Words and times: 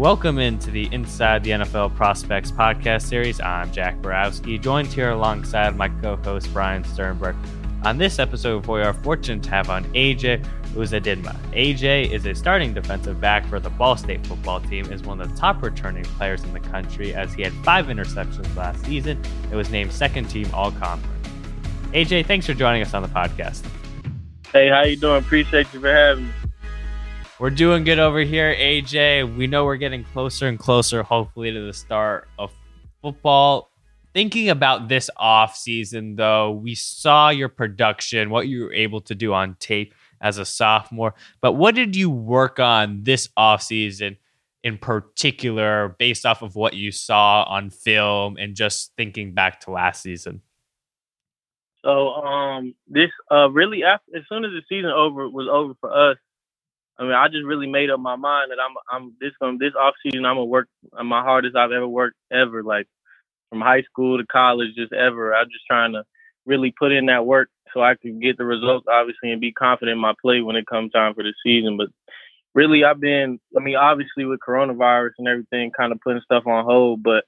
Welcome 0.00 0.38
into 0.38 0.70
the 0.70 0.88
Inside 0.94 1.44
the 1.44 1.50
NFL 1.50 1.94
Prospects 1.94 2.50
podcast 2.50 3.02
series. 3.02 3.38
I'm 3.38 3.70
Jack 3.70 4.00
Borowski, 4.00 4.58
joined 4.58 4.88
here 4.88 5.10
alongside 5.10 5.76
my 5.76 5.90
co-host 5.90 6.50
Brian 6.54 6.84
Sternberg. 6.84 7.36
On 7.84 7.98
this 7.98 8.18
episode, 8.18 8.66
we 8.66 8.80
are 8.80 8.94
fortunate 8.94 9.42
to 9.42 9.50
have 9.50 9.68
on 9.68 9.84
AJ 9.92 10.42
Uzodinma. 10.72 11.36
AJ 11.52 12.12
is 12.12 12.24
a 12.24 12.34
starting 12.34 12.72
defensive 12.72 13.20
back 13.20 13.46
for 13.46 13.60
the 13.60 13.68
Ball 13.68 13.94
State 13.94 14.26
football 14.26 14.58
team, 14.62 14.90
is 14.90 15.02
one 15.02 15.20
of 15.20 15.28
the 15.28 15.36
top 15.36 15.62
returning 15.62 16.04
players 16.04 16.42
in 16.44 16.54
the 16.54 16.60
country 16.60 17.14
as 17.14 17.34
he 17.34 17.42
had 17.42 17.52
five 17.62 17.88
interceptions 17.88 18.56
last 18.56 18.82
season 18.86 19.22
and 19.42 19.52
was 19.52 19.68
named 19.68 19.92
second 19.92 20.30
team 20.30 20.48
all 20.54 20.72
conference. 20.72 21.28
AJ, 21.92 22.24
thanks 22.24 22.46
for 22.46 22.54
joining 22.54 22.80
us 22.80 22.94
on 22.94 23.02
the 23.02 23.08
podcast. 23.08 23.66
Hey, 24.50 24.70
how 24.70 24.82
you 24.82 24.96
doing? 24.96 25.18
Appreciate 25.18 25.70
you 25.74 25.80
for 25.80 25.92
having 25.92 26.28
me. 26.28 26.32
We're 27.40 27.48
doing 27.48 27.84
good 27.84 27.98
over 27.98 28.18
here, 28.20 28.54
AJ. 28.54 29.34
We 29.34 29.46
know 29.46 29.64
we're 29.64 29.78
getting 29.78 30.04
closer 30.04 30.46
and 30.46 30.58
closer, 30.58 31.02
hopefully, 31.02 31.50
to 31.50 31.60
the 31.60 31.72
start 31.72 32.28
of 32.38 32.52
football. 33.00 33.70
Thinking 34.12 34.50
about 34.50 34.88
this 34.88 35.08
off 35.16 35.56
season, 35.56 36.16
though, 36.16 36.50
we 36.50 36.74
saw 36.74 37.30
your 37.30 37.48
production, 37.48 38.28
what 38.28 38.46
you 38.46 38.64
were 38.64 38.74
able 38.74 39.00
to 39.00 39.14
do 39.14 39.32
on 39.32 39.56
tape 39.58 39.94
as 40.20 40.36
a 40.36 40.44
sophomore. 40.44 41.14
But 41.40 41.52
what 41.52 41.74
did 41.74 41.96
you 41.96 42.10
work 42.10 42.60
on 42.60 43.04
this 43.04 43.30
off 43.38 43.62
season 43.62 44.18
in 44.62 44.76
particular, 44.76 45.96
based 45.98 46.26
off 46.26 46.42
of 46.42 46.56
what 46.56 46.74
you 46.74 46.92
saw 46.92 47.44
on 47.44 47.70
film 47.70 48.36
and 48.36 48.54
just 48.54 48.92
thinking 48.98 49.32
back 49.32 49.60
to 49.60 49.70
last 49.70 50.02
season? 50.02 50.42
So, 51.86 52.10
um, 52.10 52.74
this 52.86 53.08
uh, 53.30 53.48
really 53.48 53.82
after 53.82 54.14
as 54.14 54.24
soon 54.28 54.44
as 54.44 54.50
the 54.50 54.60
season 54.68 54.90
over 54.90 55.26
was 55.30 55.48
over 55.50 55.72
for 55.80 55.90
us, 55.90 56.18
I 57.00 57.04
mean, 57.04 57.12
I 57.12 57.28
just 57.28 57.46
really 57.46 57.68
made 57.68 57.90
up 57.90 58.00
my 58.00 58.16
mind 58.16 58.52
that 58.52 58.58
I'm 58.60 58.76
I'm 58.92 59.14
this 59.20 59.32
going 59.40 59.58
this 59.58 59.74
off 59.80 59.94
season 60.04 60.26
I'm 60.26 60.36
gonna 60.36 60.46
work 60.46 60.68
my 61.04 61.22
hardest 61.22 61.56
I've 61.56 61.72
ever 61.72 61.88
worked 61.88 62.18
ever, 62.32 62.62
like 62.62 62.86
from 63.50 63.62
high 63.62 63.82
school 63.82 64.18
to 64.18 64.26
college, 64.26 64.76
just 64.76 64.92
ever. 64.92 65.34
I'm 65.34 65.46
just 65.46 65.66
trying 65.66 65.94
to 65.94 66.04
really 66.46 66.74
put 66.78 66.92
in 66.92 67.06
that 67.06 67.26
work 67.26 67.48
so 67.74 67.82
I 67.82 67.96
could 67.96 68.20
get 68.22 68.38
the 68.38 68.44
results, 68.44 68.86
obviously, 68.90 69.32
and 69.32 69.40
be 69.40 69.52
confident 69.52 69.96
in 69.96 70.02
my 70.02 70.14
play 70.22 70.42
when 70.42 70.56
it 70.56 70.66
comes 70.66 70.92
time 70.92 71.14
for 71.14 71.24
the 71.24 71.34
season. 71.44 71.78
But 71.78 71.88
really, 72.54 72.84
I've 72.84 73.00
been, 73.00 73.40
I 73.56 73.60
mean, 73.60 73.76
obviously 73.76 74.24
with 74.26 74.40
coronavirus 74.46 75.12
and 75.18 75.28
everything, 75.28 75.72
kind 75.76 75.92
of 75.92 76.00
putting 76.00 76.22
stuff 76.22 76.46
on 76.46 76.64
hold, 76.64 77.02
but 77.02 77.24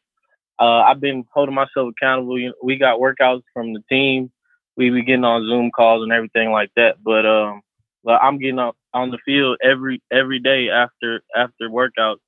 uh, 0.60 0.82
I've 0.82 1.00
been 1.00 1.24
holding 1.32 1.54
myself 1.54 1.90
accountable. 1.90 2.38
You 2.38 2.48
know, 2.48 2.54
we 2.62 2.76
got 2.78 3.00
workouts 3.00 3.42
from 3.54 3.72
the 3.72 3.82
team. 3.88 4.30
We 4.76 4.90
be 4.90 5.04
getting 5.04 5.24
on 5.24 5.46
Zoom 5.48 5.70
calls 5.70 6.02
and 6.02 6.12
everything 6.12 6.50
like 6.50 6.70
that. 6.76 6.96
But 7.02 7.26
um, 7.26 7.62
I'm 8.08 8.38
getting 8.38 8.58
up 8.58 8.76
on 8.94 9.10
the 9.10 9.18
field 9.24 9.58
every 9.62 10.02
every 10.10 10.38
day 10.38 10.68
after 10.68 11.22
after 11.36 11.68
workouts. 11.68 12.18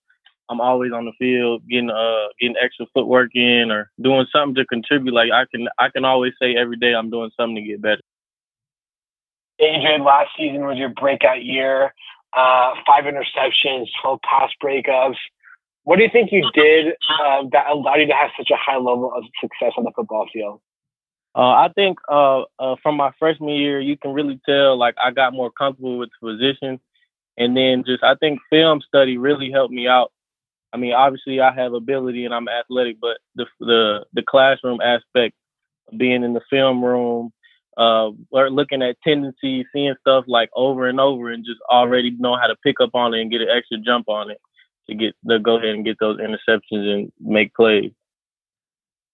I'm 0.50 0.60
always 0.60 0.92
on 0.92 1.06
the 1.06 1.12
field 1.18 1.62
getting 1.68 1.90
uh 1.90 2.26
getting 2.40 2.56
extra 2.62 2.86
footwork 2.92 3.30
in 3.34 3.70
or 3.70 3.90
doing 4.00 4.26
something 4.34 4.54
to 4.56 4.66
contribute. 4.66 5.14
Like 5.14 5.30
I 5.32 5.44
can 5.50 5.68
I 5.78 5.88
can 5.88 6.04
always 6.04 6.32
say 6.40 6.56
every 6.56 6.76
day 6.76 6.94
I'm 6.94 7.10
doing 7.10 7.30
something 7.36 7.56
to 7.56 7.62
get 7.62 7.82
better. 7.82 8.02
Adrian, 9.60 10.04
last 10.04 10.30
season 10.36 10.66
was 10.66 10.76
your 10.76 10.90
breakout 10.90 11.44
year. 11.44 11.94
Uh, 12.36 12.74
five 12.84 13.04
interceptions, 13.04 13.86
12 14.02 14.18
pass 14.22 14.50
breakups. 14.62 15.16
What 15.84 15.96
do 15.96 16.02
you 16.02 16.10
think 16.12 16.32
you 16.32 16.50
did 16.52 16.94
uh, 17.08 17.44
that 17.52 17.68
allowed 17.70 17.96
you 17.96 18.06
to 18.06 18.12
have 18.12 18.30
such 18.36 18.50
a 18.50 18.56
high 18.56 18.76
level 18.76 19.12
of 19.14 19.22
success 19.40 19.72
on 19.76 19.84
the 19.84 19.92
football 19.94 20.26
field? 20.32 20.60
Uh, 21.36 21.50
I 21.50 21.68
think 21.74 21.98
uh, 22.08 22.42
uh, 22.60 22.76
from 22.82 22.96
my 22.96 23.10
freshman 23.18 23.54
year, 23.54 23.80
you 23.80 23.96
can 23.96 24.12
really 24.12 24.40
tell 24.48 24.78
like 24.78 24.94
I 25.02 25.10
got 25.10 25.32
more 25.32 25.50
comfortable 25.50 25.98
with 25.98 26.10
the 26.20 26.32
position, 26.32 26.78
and 27.36 27.56
then 27.56 27.82
just 27.84 28.04
I 28.04 28.14
think 28.14 28.38
film 28.50 28.80
study 28.86 29.18
really 29.18 29.50
helped 29.50 29.74
me 29.74 29.88
out. 29.88 30.12
I 30.72 30.76
mean, 30.76 30.92
obviously 30.92 31.40
I 31.40 31.52
have 31.52 31.72
ability 31.72 32.24
and 32.24 32.34
I'm 32.34 32.48
athletic, 32.48 32.98
but 33.00 33.18
the 33.34 33.46
the 33.58 34.04
the 34.12 34.22
classroom 34.22 34.80
aspect, 34.80 35.34
being 35.96 36.22
in 36.22 36.34
the 36.34 36.40
film 36.50 36.84
room, 36.84 37.32
uh, 37.76 38.10
looking 38.30 38.82
at 38.82 38.96
tendencies, 39.02 39.66
seeing 39.72 39.94
stuff 40.00 40.24
like 40.28 40.50
over 40.54 40.88
and 40.88 41.00
over, 41.00 41.30
and 41.30 41.44
just 41.44 41.60
already 41.68 42.12
know 42.12 42.36
how 42.36 42.46
to 42.46 42.56
pick 42.62 42.80
up 42.80 42.94
on 42.94 43.12
it 43.12 43.20
and 43.20 43.30
get 43.32 43.40
an 43.40 43.48
extra 43.50 43.78
jump 43.78 44.08
on 44.08 44.30
it 44.30 44.40
to 44.88 44.94
get 44.94 45.14
to 45.28 45.40
go 45.40 45.56
ahead 45.56 45.70
and 45.70 45.84
get 45.84 45.98
those 45.98 46.18
interceptions 46.20 46.94
and 46.94 47.12
make 47.20 47.54
plays. 47.54 47.90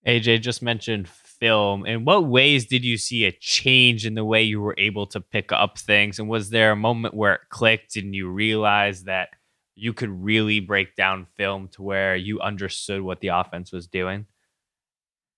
AJ 0.07 0.43
just 0.43 0.63
mentioned 0.63 1.09
film. 1.41 1.87
In 1.87 2.05
what 2.05 2.27
ways 2.27 2.67
did 2.67 2.85
you 2.85 2.97
see 2.97 3.25
a 3.25 3.33
change 3.33 4.07
in 4.07 4.15
the 4.15 4.25
way 4.25 4.43
you 4.43 4.61
were 4.61 4.75
able 4.79 5.07
to 5.09 5.21
pick 5.21 5.51
up 5.51 5.79
things? 5.79 6.19
And 6.19 6.29
was 6.29 6.51
there 6.51 6.71
a 6.71 6.77
moment 6.77 7.15
where 7.15 7.35
it 7.35 7.41
clicked 7.49 7.97
and 7.97 8.15
you 8.15 8.29
realized 8.29 9.07
that 9.07 9.31
you 9.75 9.93
could 9.93 10.11
really 10.11 10.61
break 10.61 10.95
down 10.95 11.27
film 11.37 11.69
to 11.69 11.83
where 11.83 12.15
you 12.15 12.41
understood 12.41 13.01
what 13.01 13.21
the 13.21 13.29
offense 13.29 13.73
was 13.73 13.87
doing? 13.87 14.27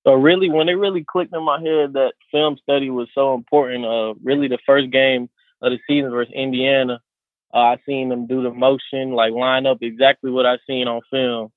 So 0.04 0.14
really, 0.14 0.50
when 0.50 0.68
it 0.68 0.72
really 0.72 1.04
clicked 1.04 1.32
in 1.32 1.44
my 1.44 1.60
head 1.60 1.92
that 1.92 2.14
film 2.32 2.56
study 2.60 2.90
was 2.90 3.08
so 3.14 3.34
important, 3.34 3.84
uh, 3.84 4.14
really 4.22 4.48
the 4.48 4.58
first 4.66 4.90
game 4.90 5.30
of 5.62 5.70
the 5.70 5.78
season 5.86 6.10
versus 6.10 6.34
Indiana, 6.34 7.00
uh, 7.54 7.58
I 7.58 7.76
seen 7.86 8.08
them 8.08 8.26
do 8.26 8.42
the 8.42 8.50
motion, 8.50 9.12
like 9.12 9.32
line 9.32 9.66
up 9.66 9.78
exactly 9.80 10.32
what 10.32 10.44
I 10.44 10.56
seen 10.66 10.88
on 10.88 11.02
film 11.08 11.52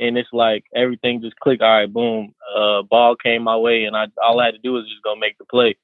and 0.00 0.16
it's 0.16 0.30
like 0.32 0.64
everything 0.74 1.20
just 1.20 1.38
clicked. 1.38 1.62
All 1.62 1.68
right, 1.68 1.92
boom, 1.92 2.34
uh, 2.56 2.82
ball 2.82 3.14
came 3.14 3.42
my 3.42 3.56
way, 3.56 3.84
and 3.84 3.96
I 3.96 4.06
all 4.22 4.40
I 4.40 4.46
had 4.46 4.54
to 4.54 4.60
do 4.60 4.72
was 4.72 4.88
just 4.88 5.02
go 5.02 5.14
make 5.14 5.38
the 5.38 5.44
play 5.44 5.76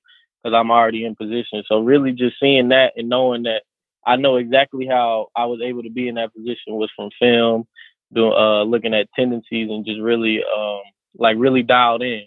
because 0.42 0.56
I'm 0.56 0.70
already 0.70 1.04
in 1.04 1.14
position. 1.14 1.62
So 1.66 1.80
really, 1.80 2.12
just 2.12 2.40
seeing 2.40 2.70
that 2.70 2.94
and 2.96 3.08
knowing 3.08 3.44
that 3.44 3.62
I 4.06 4.16
know 4.16 4.36
exactly 4.36 4.86
how 4.86 5.28
I 5.36 5.44
was 5.44 5.60
able 5.62 5.82
to 5.82 5.90
be 5.90 6.08
in 6.08 6.14
that 6.14 6.34
position 6.34 6.74
was 6.74 6.90
from 6.96 7.10
film, 7.20 7.66
doing 8.12 8.32
uh, 8.32 8.62
looking 8.62 8.94
at 8.94 9.08
tendencies 9.14 9.68
and 9.70 9.84
just 9.84 10.00
really 10.00 10.42
um, 10.42 10.80
like 11.18 11.36
really 11.38 11.62
dialed 11.62 12.02
in. 12.02 12.22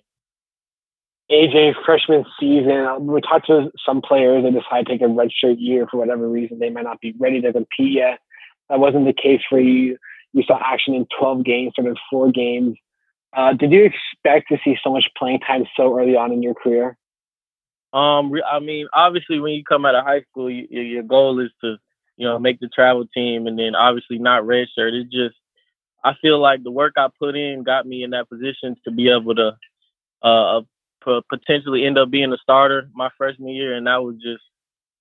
AJ 1.32 1.74
freshman 1.86 2.26
season, 2.40 3.06
we 3.06 3.22
talked 3.22 3.48
to 3.48 3.72
some 3.86 4.02
players 4.02 4.44
that 4.44 4.52
decide 4.52 4.88
to 4.88 4.92
take 4.92 5.02
a 5.02 5.06
redshirt 5.06 5.58
year 5.60 5.88
for 5.90 5.98
whatever 5.98 6.28
reason. 6.28 6.58
They 6.58 6.72
might 6.72 6.86
not 6.86 7.00
be 7.02 7.14
ready 7.20 7.40
to 7.42 7.54
compete 7.54 7.94
yet. 7.94 8.20
That 8.68 8.80
wasn't 8.80 9.06
the 9.06 9.14
case 9.14 9.42
for 9.48 9.60
you. 9.60 9.98
You 10.34 10.44
saw 10.44 10.60
action 10.64 10.94
in 10.94 11.08
12 11.20 11.44
games, 11.44 11.74
started 11.74 11.98
four 12.10 12.32
games. 12.32 12.78
Uh, 13.36 13.54
did 13.54 13.72
you 13.72 13.86
expect 13.86 14.50
to 14.50 14.58
see 14.64 14.78
so 14.84 14.92
much 14.92 15.06
playing 15.18 15.40
time 15.40 15.66
so 15.76 15.98
early 15.98 16.16
on 16.16 16.32
in 16.32 16.42
your 16.42 16.56
career? 16.56 16.98
Um, 17.94 18.32
I 18.48 18.60
mean, 18.60 18.88
obviously, 18.94 19.40
when 19.40 19.54
you 19.54 19.64
come 19.64 19.86
out 19.86 19.96
of 19.96 20.06
high 20.06 20.22
school, 20.30 20.50
you, 20.50 20.68
your 20.70 21.04
goal 21.04 21.40
is 21.40 21.50
to, 21.62 21.78
you 22.18 22.28
know, 22.28 22.38
make 22.38 22.60
the 22.60 22.68
travel 22.68 23.06
team, 23.14 23.48
and 23.48 23.58
then 23.58 23.76
obviously 23.76 24.20
not 24.20 24.44
redshirt. 24.44 24.94
It's 24.94 25.12
just, 25.12 25.36
I 26.04 26.14
feel 26.22 26.40
like 26.40 26.64
the 26.64 26.72
work 26.72 26.94
I 26.98 27.08
put 27.18 27.36
in 27.36 27.64
got 27.64 27.88
me 27.88 28.04
in 28.04 28.12
that 28.12 28.30
position 28.30 28.76
to 28.84 28.92
be 28.92 29.10
able 29.10 29.36
to, 29.36 29.58
uh, 30.22 30.62
potentially 31.30 31.86
end 31.86 31.98
up 31.98 32.12
being 32.12 32.32
a 32.32 32.38
starter 32.38 32.90
my 32.94 33.10
freshman 33.18 33.50
year, 33.50 33.76
and 33.76 33.88
that 33.88 34.04
was 34.04 34.16
just 34.18 34.44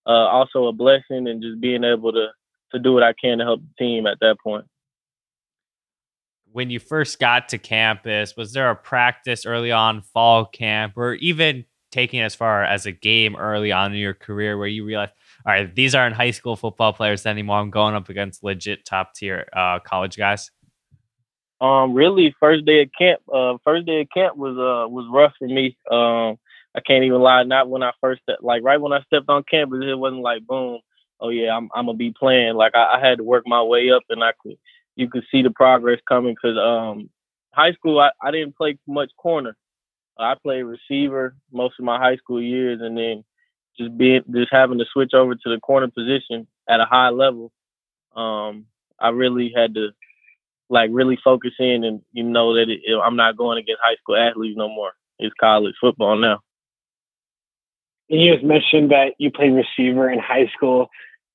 uh, 0.07 0.11
also 0.11 0.67
a 0.67 0.73
blessing, 0.73 1.29
and 1.29 1.43
just 1.43 1.61
being 1.61 1.85
able 1.85 2.13
to 2.13 2.29
to 2.73 2.79
do 2.79 2.93
what 2.93 3.03
I 3.03 3.15
can 3.15 3.39
to 3.39 3.45
help 3.45 3.63
the 3.63 3.85
team 3.85 4.07
at 4.07 4.21
that 4.21 4.37
point 4.45 4.67
when 6.53 6.71
you 6.71 6.81
first 6.81 7.19
got 7.19 7.49
to 7.51 7.59
campus, 7.59 8.37
was 8.37 8.53
there 8.53 8.71
a 8.71 8.77
practice 8.77 9.47
early 9.47 9.73
on, 9.73 10.03
fall 10.03 10.47
camp, 10.47 10.95
or 10.97 11.15
even 11.15 11.65
taking 11.91 12.21
as 12.21 12.35
far 12.35 12.65
as 12.65 12.87
a 12.87 12.93
game 12.93 13.37
early 13.37 13.73
on 13.73 13.93
in 13.93 13.99
your 13.99 14.15
career 14.15 14.59
where 14.59 14.67
you 14.67 14.85
realized, 14.85 15.13
all 15.47 15.53
right, 15.53 15.75
these 15.75 15.95
aren't 15.95 16.17
high 16.17 16.31
school 16.31 16.57
football 16.57 16.93
players 16.93 17.27
anymore. 17.27 17.59
I'm 17.59 17.71
going 17.71 17.95
up 17.95 18.09
against 18.09 18.45
legit 18.45 18.85
top 18.85 19.15
tier 19.15 19.47
uh, 19.55 19.79
college 19.81 20.17
guys. 20.17 20.51
Um, 21.61 21.95
really, 21.95 22.35
first 22.39 22.65
day 22.65 22.83
of 22.83 22.91
camp, 22.97 23.21
uh, 23.33 23.55
first 23.65 23.87
day 23.87 24.03
of 24.03 24.09
camp 24.15 24.37
was 24.37 24.53
uh 24.53 24.89
was 24.89 25.09
rough 25.11 25.33
for 25.39 25.49
me. 25.49 25.77
Um, 25.91 26.39
I 26.77 26.81
can't 26.87 27.05
even 27.05 27.21
lie. 27.21 27.43
Not 27.43 27.69
when 27.69 27.83
I 27.83 27.91
first 28.01 28.21
like 28.41 28.63
right 28.63 28.81
when 28.81 28.93
I 28.93 29.03
stepped 29.03 29.29
on 29.29 29.43
campus, 29.51 29.83
it 29.85 29.99
wasn't 29.99 30.23
like 30.23 30.47
boom. 30.47 30.79
Oh 31.21 31.31
yeah, 31.31 31.57
I'm 31.57 31.69
I'm 31.75 31.87
gonna 31.87 31.99
be 31.99 32.15
playing. 32.17 32.55
Like 32.55 32.77
I, 32.77 32.97
I 32.97 33.01
had 33.01 33.19
to 33.19 33.25
work 33.25 33.43
my 33.45 33.63
way 33.63 33.91
up, 33.91 34.05
and 34.09 34.23
I 34.23 34.33
could 34.41 34.57
you 34.99 35.09
could 35.09 35.25
see 35.31 35.43
the 35.43 35.51
progress 35.51 36.01
coming 36.09 36.35
because 36.35 36.59
um, 36.59 37.09
high 37.55 37.73
school 37.73 38.01
I, 38.01 38.11
I 38.21 38.33
didn't 38.33 38.57
play 38.57 38.79
much 38.87 39.11
corner. 39.17 39.57
I 40.19 40.35
played 40.35 40.63
receiver 40.63 41.37
most 41.53 41.77
of 41.79 41.85
my 41.85 41.99
high 41.99 42.17
school 42.17 42.43
years, 42.43 42.81
and 42.83 42.99
then 42.99 43.25
just 43.79 43.97
being 43.97 44.23
just 44.33 44.49
having 44.51 44.79
to 44.79 44.85
switch 44.93 45.15
over 45.15 45.37
to 45.37 45.49
the 45.49 45.61
corner 45.61 45.87
position 45.87 46.49
at 46.69 46.81
a 46.81 46.85
high 46.85 47.11
level. 47.11 47.53
Um, 48.17 48.67
I 48.99 49.11
really 49.11 49.53
had 49.55 49.75
to 49.75 49.91
like 50.69 50.91
really 50.93 51.17
focus 51.23 51.53
in 51.61 51.85
and 51.85 52.03
you 52.13 52.25
know 52.25 52.55
that 52.55 52.69
it, 52.69 52.81
I'm 53.03 53.17
not 53.17 53.37
going 53.37 53.59
against 53.59 53.81
high 53.83 53.97
school 54.03 54.17
athletes 54.17 54.59
no 54.59 54.69
more. 54.69 54.93
It's 55.21 55.35
college 55.39 55.77
football 55.81 56.17
now. 56.17 56.41
You 58.09 58.33
just 58.33 58.45
mentioned 58.45 58.91
that 58.91 59.15
you 59.19 59.31
played 59.31 59.53
receiver 59.53 60.11
in 60.11 60.19
high 60.19 60.51
school 60.57 60.89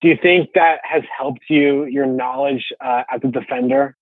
do 0.04 0.10
you 0.10 0.18
think 0.22 0.50
that 0.54 0.82
has 0.84 1.04
helped 1.18 1.46
you 1.50 1.86
your 1.86 2.06
knowledge 2.06 2.74
uh, 2.84 3.04
as 3.10 3.22
a 3.24 3.30
defender? 3.30 3.96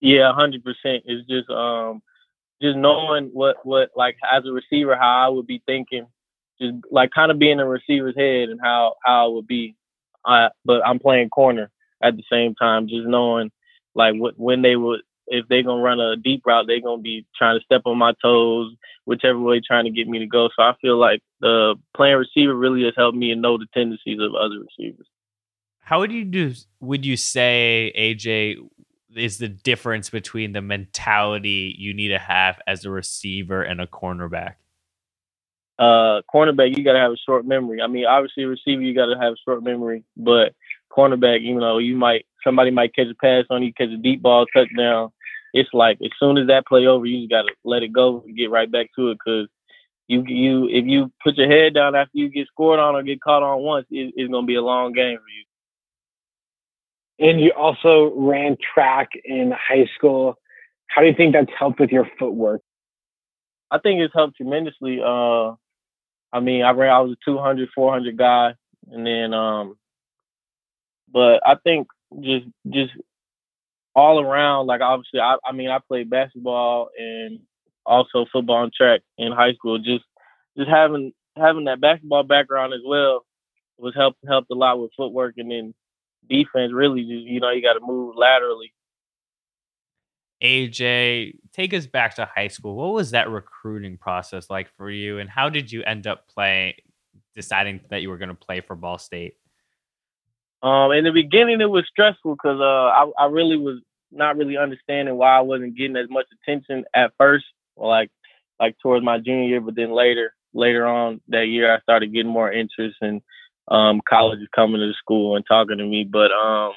Yeah, 0.00 0.32
hundred 0.32 0.64
percent. 0.64 1.04
It's 1.04 1.28
just 1.28 1.50
um, 1.50 2.00
just 2.62 2.78
knowing 2.78 3.28
what 3.34 3.56
what 3.62 3.90
like 3.94 4.16
as 4.32 4.44
a 4.46 4.52
receiver 4.52 4.96
how 4.96 5.26
I 5.26 5.28
would 5.28 5.46
be 5.46 5.62
thinking, 5.66 6.06
just 6.58 6.76
like 6.90 7.10
kind 7.14 7.30
of 7.30 7.38
being 7.38 7.60
a 7.60 7.68
receiver's 7.68 8.16
head 8.16 8.48
and 8.48 8.58
how 8.62 8.94
how 9.04 9.26
I 9.26 9.28
would 9.28 9.46
be. 9.46 9.76
But 10.24 10.86
I'm 10.86 10.98
playing 10.98 11.28
corner 11.28 11.70
at 12.02 12.16
the 12.16 12.24
same 12.32 12.54
time, 12.54 12.88
just 12.88 13.06
knowing 13.06 13.50
like 13.94 14.14
what 14.14 14.32
when 14.38 14.62
they 14.62 14.76
would 14.76 15.00
if 15.26 15.46
they're 15.48 15.62
gonna 15.62 15.82
run 15.82 16.00
a 16.00 16.16
deep 16.16 16.46
route, 16.46 16.66
they're 16.66 16.80
gonna 16.80 17.02
be 17.02 17.26
trying 17.36 17.58
to 17.58 17.64
step 17.66 17.82
on 17.84 17.98
my 17.98 18.14
toes, 18.22 18.72
whichever 19.04 19.38
way 19.38 19.60
trying 19.60 19.84
to 19.84 19.90
get 19.90 20.08
me 20.08 20.20
to 20.20 20.26
go. 20.26 20.48
So 20.56 20.62
I 20.62 20.72
feel 20.80 20.96
like 20.96 21.20
the 21.40 21.74
playing 21.94 22.16
receiver 22.16 22.54
really 22.54 22.84
has 22.84 22.94
helped 22.96 23.18
me 23.18 23.30
and 23.30 23.42
know 23.42 23.58
the 23.58 23.66
tendencies 23.74 24.20
of 24.20 24.34
other 24.34 24.60
receivers. 24.60 25.06
How 25.88 26.00
would 26.00 26.12
you 26.12 26.26
do? 26.26 26.52
Would 26.80 27.06
you 27.06 27.16
say 27.16 27.90
AJ 27.96 28.56
is 29.16 29.38
the 29.38 29.48
difference 29.48 30.10
between 30.10 30.52
the 30.52 30.60
mentality 30.60 31.74
you 31.78 31.94
need 31.94 32.08
to 32.08 32.18
have 32.18 32.60
as 32.66 32.84
a 32.84 32.90
receiver 32.90 33.62
and 33.62 33.80
a 33.80 33.86
cornerback? 33.86 34.56
Uh, 35.78 36.20
cornerback, 36.30 36.76
you 36.76 36.84
got 36.84 36.92
to 36.92 36.98
have 36.98 37.12
a 37.12 37.16
short 37.16 37.46
memory. 37.46 37.80
I 37.80 37.86
mean, 37.86 38.04
obviously, 38.04 38.44
receiver, 38.44 38.82
you 38.82 38.94
got 38.94 39.06
to 39.06 39.18
have 39.18 39.32
a 39.32 39.36
short 39.46 39.62
memory, 39.64 40.04
but 40.14 40.52
cornerback, 40.92 41.40
you 41.40 41.54
know, 41.54 41.78
you 41.78 41.96
might 41.96 42.26
somebody 42.44 42.70
might 42.70 42.94
catch 42.94 43.06
a 43.06 43.14
pass 43.14 43.46
on 43.48 43.62
you, 43.62 43.72
catch 43.72 43.88
a 43.88 43.96
deep 43.96 44.20
ball, 44.20 44.44
touchdown. 44.54 45.10
It's 45.54 45.70
like 45.72 46.02
as 46.04 46.10
soon 46.20 46.36
as 46.36 46.48
that 46.48 46.66
play 46.66 46.86
over, 46.86 47.06
you 47.06 47.20
just 47.20 47.30
got 47.30 47.44
to 47.44 47.54
let 47.64 47.82
it 47.82 47.94
go 47.94 48.22
and 48.26 48.36
get 48.36 48.50
right 48.50 48.70
back 48.70 48.88
to 48.96 49.08
it 49.08 49.18
because 49.24 49.48
you 50.06 50.22
you 50.26 50.68
if 50.68 50.84
you 50.84 51.10
put 51.24 51.38
your 51.38 51.48
head 51.48 51.72
down 51.72 51.94
after 51.94 52.10
you 52.12 52.28
get 52.28 52.46
scored 52.48 52.78
on 52.78 52.94
or 52.94 53.02
get 53.02 53.22
caught 53.22 53.42
on 53.42 53.62
once, 53.62 53.86
it, 53.90 54.12
it's 54.16 54.30
gonna 54.30 54.46
be 54.46 54.56
a 54.56 54.60
long 54.60 54.92
game 54.92 55.16
for 55.16 55.30
you. 55.30 55.44
And 57.18 57.40
you 57.40 57.52
also 57.56 58.12
ran 58.16 58.56
track 58.74 59.08
in 59.24 59.52
high 59.52 59.86
school. 59.96 60.38
How 60.86 61.02
do 61.02 61.08
you 61.08 61.14
think 61.14 61.34
that's 61.34 61.50
helped 61.58 61.80
with 61.80 61.90
your 61.90 62.08
footwork? 62.18 62.62
I 63.70 63.78
think 63.78 64.00
it's 64.00 64.14
helped 64.14 64.36
tremendously. 64.36 65.00
Uh, 65.04 65.52
I 66.32 66.40
mean, 66.40 66.62
I 66.62 66.70
ran, 66.70 66.92
I 66.92 67.00
was 67.00 67.12
a 67.12 67.24
200, 67.24 67.68
400 67.74 68.16
guy. 68.16 68.54
And 68.90 69.06
then, 69.06 69.34
um, 69.34 69.76
but 71.12 71.40
I 71.44 71.56
think 71.62 71.88
just, 72.20 72.46
just 72.70 72.92
all 73.94 74.20
around, 74.20 74.66
like 74.66 74.80
obviously, 74.80 75.20
I, 75.20 75.36
I 75.44 75.52
mean, 75.52 75.70
I 75.70 75.78
played 75.86 76.08
basketball 76.08 76.88
and 76.96 77.40
also 77.84 78.26
football 78.32 78.62
and 78.62 78.72
track 78.72 79.00
in 79.18 79.32
high 79.32 79.54
school. 79.54 79.78
Just, 79.78 80.04
just 80.56 80.70
having, 80.70 81.12
having 81.36 81.64
that 81.64 81.80
basketball 81.80 82.22
background 82.22 82.72
as 82.74 82.80
well 82.86 83.26
was 83.76 83.94
helped, 83.94 84.18
helped 84.26 84.50
a 84.50 84.54
lot 84.54 84.80
with 84.80 84.92
footwork. 84.96 85.34
And 85.36 85.50
then 85.50 85.74
defense 86.28 86.72
really 86.72 87.02
just, 87.02 87.26
you 87.26 87.40
know, 87.40 87.50
you 87.50 87.62
got 87.62 87.74
to 87.74 87.80
move 87.80 88.14
laterally. 88.16 88.72
AJ, 90.42 91.34
take 91.52 91.74
us 91.74 91.86
back 91.86 92.14
to 92.16 92.28
high 92.32 92.48
school. 92.48 92.76
What 92.76 92.94
was 92.94 93.10
that 93.10 93.28
recruiting 93.28 93.98
process 93.98 94.48
like 94.48 94.68
for 94.76 94.90
you, 94.90 95.18
and 95.18 95.28
how 95.28 95.48
did 95.48 95.72
you 95.72 95.82
end 95.82 96.06
up 96.06 96.28
playing, 96.28 96.74
deciding 97.34 97.80
that 97.90 98.02
you 98.02 98.08
were 98.08 98.18
going 98.18 98.28
to 98.28 98.34
play 98.34 98.60
for 98.60 98.76
Ball 98.76 98.98
State? 98.98 99.34
Um, 100.62 100.92
in 100.92 101.04
the 101.04 101.12
beginning, 101.12 101.60
it 101.60 101.70
was 101.70 101.86
stressful 101.88 102.34
because 102.34 102.60
uh, 102.60 102.64
I, 102.64 103.10
I 103.18 103.26
really 103.26 103.56
was 103.56 103.80
not 104.10 104.36
really 104.36 104.56
understanding 104.56 105.16
why 105.16 105.36
I 105.36 105.40
wasn't 105.40 105.76
getting 105.76 105.96
as 105.96 106.08
much 106.08 106.26
attention 106.42 106.84
at 106.94 107.12
first, 107.18 107.44
like 107.76 108.10
like 108.60 108.76
towards 108.82 109.04
my 109.04 109.18
junior 109.18 109.48
year. 109.48 109.60
But 109.60 109.76
then 109.76 109.92
later, 109.92 110.34
later 110.52 110.86
on 110.86 111.20
that 111.28 111.46
year, 111.46 111.72
I 111.72 111.80
started 111.80 112.12
getting 112.12 112.32
more 112.32 112.50
interest 112.50 112.96
and 113.00 113.22
um, 113.70 114.00
colleges 114.08 114.48
coming 114.54 114.80
to 114.80 114.88
the 114.88 114.94
school 114.94 115.36
and 115.36 115.44
talking 115.46 115.78
to 115.78 115.84
me. 115.84 116.04
But 116.04 116.30
um, 116.32 116.72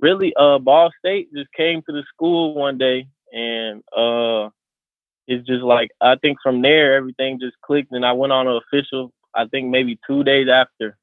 really, 0.00 0.34
uh, 0.38 0.58
Ball 0.58 0.90
State 0.98 1.32
just 1.34 1.52
came 1.52 1.82
to 1.82 1.92
the 1.92 2.04
school 2.12 2.54
one 2.54 2.78
day, 2.78 3.06
and 3.32 3.82
uh, 3.96 4.50
it's 5.26 5.46
just 5.46 5.62
like 5.62 5.90
I 6.00 6.16
think 6.16 6.38
from 6.42 6.62
there 6.62 6.94
everything 6.94 7.40
just 7.40 7.56
clicked, 7.62 7.92
and 7.92 8.04
I 8.04 8.12
went 8.12 8.32
on 8.32 8.48
an 8.48 8.60
official. 8.66 9.12
I 9.34 9.46
think 9.46 9.68
maybe 9.68 9.98
two 10.06 10.24
days 10.24 10.48
after, 10.48 10.96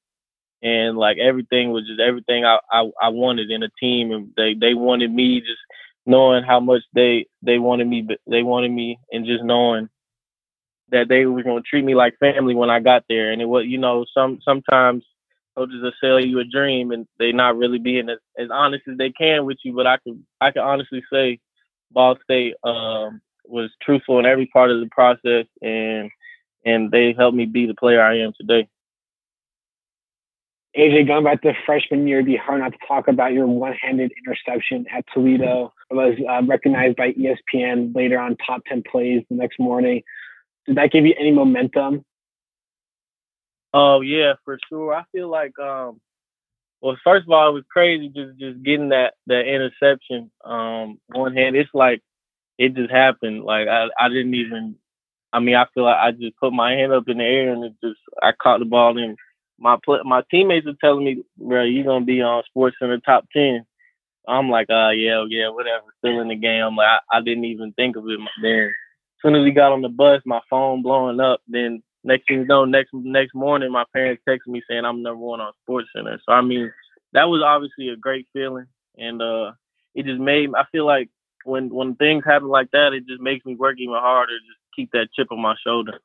and 0.61 0.97
like 0.97 1.17
everything 1.17 1.71
was 1.71 1.87
just 1.87 1.99
everything 1.99 2.45
I, 2.45 2.59
I, 2.71 2.89
I 3.01 3.09
wanted 3.09 3.49
in 3.49 3.63
a 3.63 3.69
team, 3.79 4.11
and 4.11 4.31
they 4.35 4.53
they 4.53 4.73
wanted 4.73 5.11
me 5.13 5.39
just 5.39 5.61
knowing 6.05 6.43
how 6.43 6.59
much 6.59 6.81
they 6.93 7.27
they 7.41 7.59
wanted 7.59 7.87
me, 7.87 8.07
they 8.27 8.43
wanted 8.43 8.71
me, 8.71 8.99
and 9.11 9.25
just 9.25 9.43
knowing 9.43 9.89
that 10.91 11.07
they 11.07 11.25
were 11.25 11.43
going 11.43 11.61
to 11.61 11.67
treat 11.67 11.85
me 11.85 11.95
like 11.95 12.17
family 12.19 12.55
when 12.55 12.69
I 12.69 12.79
got 12.79 13.03
there. 13.07 13.31
And 13.31 13.41
it 13.41 13.45
was, 13.45 13.65
you 13.67 13.77
know, 13.77 14.05
some 14.13 14.39
sometimes 14.43 15.03
coaches 15.57 15.81
will 15.81 15.91
sell 16.01 16.19
you 16.19 16.39
a 16.39 16.43
dream 16.43 16.91
and 16.91 17.07
they 17.17 17.31
not 17.31 17.57
really 17.57 17.79
being 17.79 18.09
as, 18.09 18.17
as 18.37 18.49
honest 18.51 18.83
as 18.89 18.97
they 18.97 19.11
can 19.11 19.45
with 19.45 19.57
you. 19.63 19.73
But 19.73 19.87
I 19.87 19.97
can 19.97 20.25
I 20.41 20.51
can 20.51 20.61
honestly 20.61 21.03
say 21.11 21.39
Ball 21.91 22.17
State 22.23 22.55
um, 22.63 23.21
was 23.45 23.71
truthful 23.81 24.19
in 24.19 24.25
every 24.25 24.47
part 24.47 24.71
of 24.71 24.79
the 24.79 24.89
process 24.91 25.45
and 25.61 26.09
and 26.65 26.91
they 26.91 27.13
helped 27.17 27.37
me 27.37 27.45
be 27.45 27.65
the 27.65 27.73
player 27.73 28.01
I 28.01 28.19
am 28.19 28.33
today. 28.39 28.67
AJ, 30.77 31.07
going 31.07 31.23
back 31.23 31.41
to 31.41 31.53
freshman 31.65 32.07
year, 32.07 32.17
it'd 32.19 32.27
be 32.27 32.37
hard 32.37 32.61
not 32.61 32.73
to 32.73 32.77
talk 32.87 33.07
about 33.07 33.33
your 33.33 33.47
one-handed 33.47 34.11
interception 34.17 34.85
at 34.93 35.03
Toledo. 35.13 35.73
It 35.89 35.95
was 35.95 36.15
uh, 36.29 36.45
recognized 36.45 36.95
by 36.95 37.13
ESPN 37.13 37.95
later 37.95 38.19
on 38.19 38.37
top 38.37 38.61
10 38.67 38.83
plays 38.89 39.23
the 39.29 39.35
next 39.35 39.59
morning. 39.59 40.03
Did 40.67 40.77
that 40.77 40.91
give 40.91 41.05
you 41.07 41.15
any 41.19 41.31
momentum 41.31 42.05
Oh 43.73 44.01
yeah, 44.01 44.33
for 44.45 44.57
sure. 44.69 44.93
I 44.93 45.03
feel 45.11 45.29
like 45.29 45.57
um 45.59 45.99
well 46.81 46.97
first 47.03 47.25
of 47.25 47.31
all 47.31 47.49
it 47.49 47.53
was 47.53 47.63
crazy 47.71 48.09
just 48.09 48.39
just 48.39 48.63
getting 48.63 48.89
that 48.89 49.13
that 49.27 49.47
interception. 49.47 50.31
Um 50.43 50.99
one 51.07 51.35
hand 51.35 51.55
it's 51.55 51.69
like 51.73 52.01
it 52.57 52.75
just 52.75 52.91
happened. 52.91 53.43
Like 53.43 53.67
I, 53.67 53.87
I 53.99 54.09
didn't 54.09 54.35
even 54.35 54.75
I 55.33 55.39
mean 55.39 55.55
I 55.55 55.65
feel 55.73 55.83
like 55.83 55.97
I 55.97 56.11
just 56.11 56.37
put 56.37 56.53
my 56.53 56.71
hand 56.73 56.93
up 56.93 57.07
in 57.07 57.17
the 57.19 57.23
air 57.23 57.53
and 57.53 57.63
it 57.65 57.73
just 57.83 57.99
I 58.21 58.31
caught 58.31 58.59
the 58.59 58.65
ball 58.65 58.97
and 58.97 59.17
my 59.59 59.77
my 60.05 60.23
teammates 60.31 60.67
are 60.67 60.73
telling 60.81 61.05
me, 61.05 61.23
bro, 61.37 61.63
you're 61.63 61.83
gonna 61.85 62.05
be 62.05 62.21
on 62.21 62.43
Sports 62.47 62.77
Center 62.79 62.99
top 62.99 63.25
ten. 63.33 63.65
I'm 64.27 64.49
like, 64.49 64.69
uh 64.69 64.89
yeah, 64.91 65.25
yeah, 65.29 65.49
whatever. 65.49 65.85
Still 65.99 66.21
in 66.21 66.29
the 66.29 66.35
game. 66.35 66.63
I'm 66.63 66.75
like 66.75 66.87
I, 67.11 67.17
I 67.17 67.21
didn't 67.21 67.45
even 67.45 67.73
think 67.73 67.95
of 67.97 68.05
it 68.07 68.19
then. 68.41 68.67
As 68.67 69.21
soon 69.21 69.35
as 69.35 69.43
we 69.43 69.51
got 69.51 69.73
on 69.73 69.81
the 69.81 69.89
bus, 69.89 70.21
my 70.25 70.39
phone 70.49 70.81
blowing 70.81 71.19
up, 71.19 71.41
then 71.47 71.83
next 72.03 72.27
thing 72.27 72.39
you 72.39 72.45
know, 72.45 72.65
next 72.65 72.89
next 72.93 73.35
morning, 73.35 73.71
my 73.71 73.85
parents 73.93 74.23
texted 74.27 74.47
me 74.47 74.61
saying 74.67 74.85
I'm 74.85 75.03
number 75.03 75.19
one 75.19 75.41
on 75.41 75.53
Sports 75.63 75.89
Center. 75.95 76.19
So 76.25 76.33
I 76.33 76.41
mean, 76.41 76.71
that 77.13 77.25
was 77.25 77.41
obviously 77.43 77.89
a 77.89 77.97
great 77.97 78.27
feeling, 78.33 78.67
and 78.97 79.21
uh, 79.21 79.51
it 79.95 80.05
just 80.05 80.19
made 80.19 80.49
I 80.55 80.63
feel 80.71 80.85
like 80.85 81.09
when 81.43 81.73
when 81.73 81.95
things 81.95 82.23
happen 82.25 82.47
like 82.47 82.71
that, 82.71 82.93
it 82.93 83.07
just 83.07 83.21
makes 83.21 83.45
me 83.45 83.55
work 83.55 83.75
even 83.79 83.95
harder, 83.95 84.33
just 84.33 84.59
keep 84.75 84.91
that 84.91 85.09
chip 85.15 85.31
on 85.31 85.41
my 85.41 85.55
shoulder. 85.65 85.99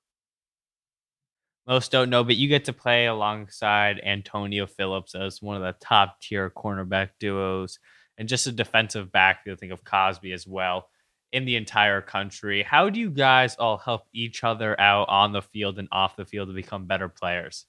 Most 1.66 1.90
don't 1.90 2.10
know, 2.10 2.24
but 2.24 2.36
you 2.36 2.48
get 2.48 2.66
to 2.66 2.74
play 2.74 3.06
alongside 3.06 3.98
Antonio 4.04 4.66
Phillips 4.66 5.14
as 5.14 5.40
one 5.40 5.56
of 5.56 5.62
the 5.62 5.74
top 5.80 6.20
tier 6.20 6.50
cornerback 6.50 7.10
duos, 7.18 7.78
and 8.18 8.28
just 8.28 8.46
a 8.46 8.52
defensive 8.52 9.10
back. 9.10 9.40
You 9.46 9.56
think 9.56 9.72
of 9.72 9.84
Cosby 9.84 10.32
as 10.32 10.46
well 10.46 10.88
in 11.34 11.44
the 11.44 11.56
entire 11.56 12.00
country. 12.00 12.62
How 12.62 12.88
do 12.88 13.00
you 13.00 13.10
guys 13.10 13.56
all 13.56 13.76
help 13.76 14.06
each 14.12 14.44
other 14.44 14.80
out 14.80 15.08
on 15.08 15.32
the 15.32 15.42
field 15.42 15.80
and 15.80 15.88
off 15.90 16.14
the 16.16 16.24
field 16.24 16.48
to 16.48 16.54
become 16.54 16.86
better 16.86 17.08
players? 17.08 17.66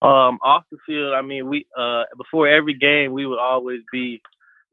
Um, 0.00 0.38
off 0.42 0.64
the 0.72 0.78
field, 0.86 1.12
I 1.12 1.20
mean, 1.20 1.50
we 1.50 1.66
uh 1.78 2.04
before 2.16 2.48
every 2.48 2.72
game, 2.72 3.12
we 3.12 3.26
would 3.26 3.38
always 3.38 3.82
be 3.92 4.22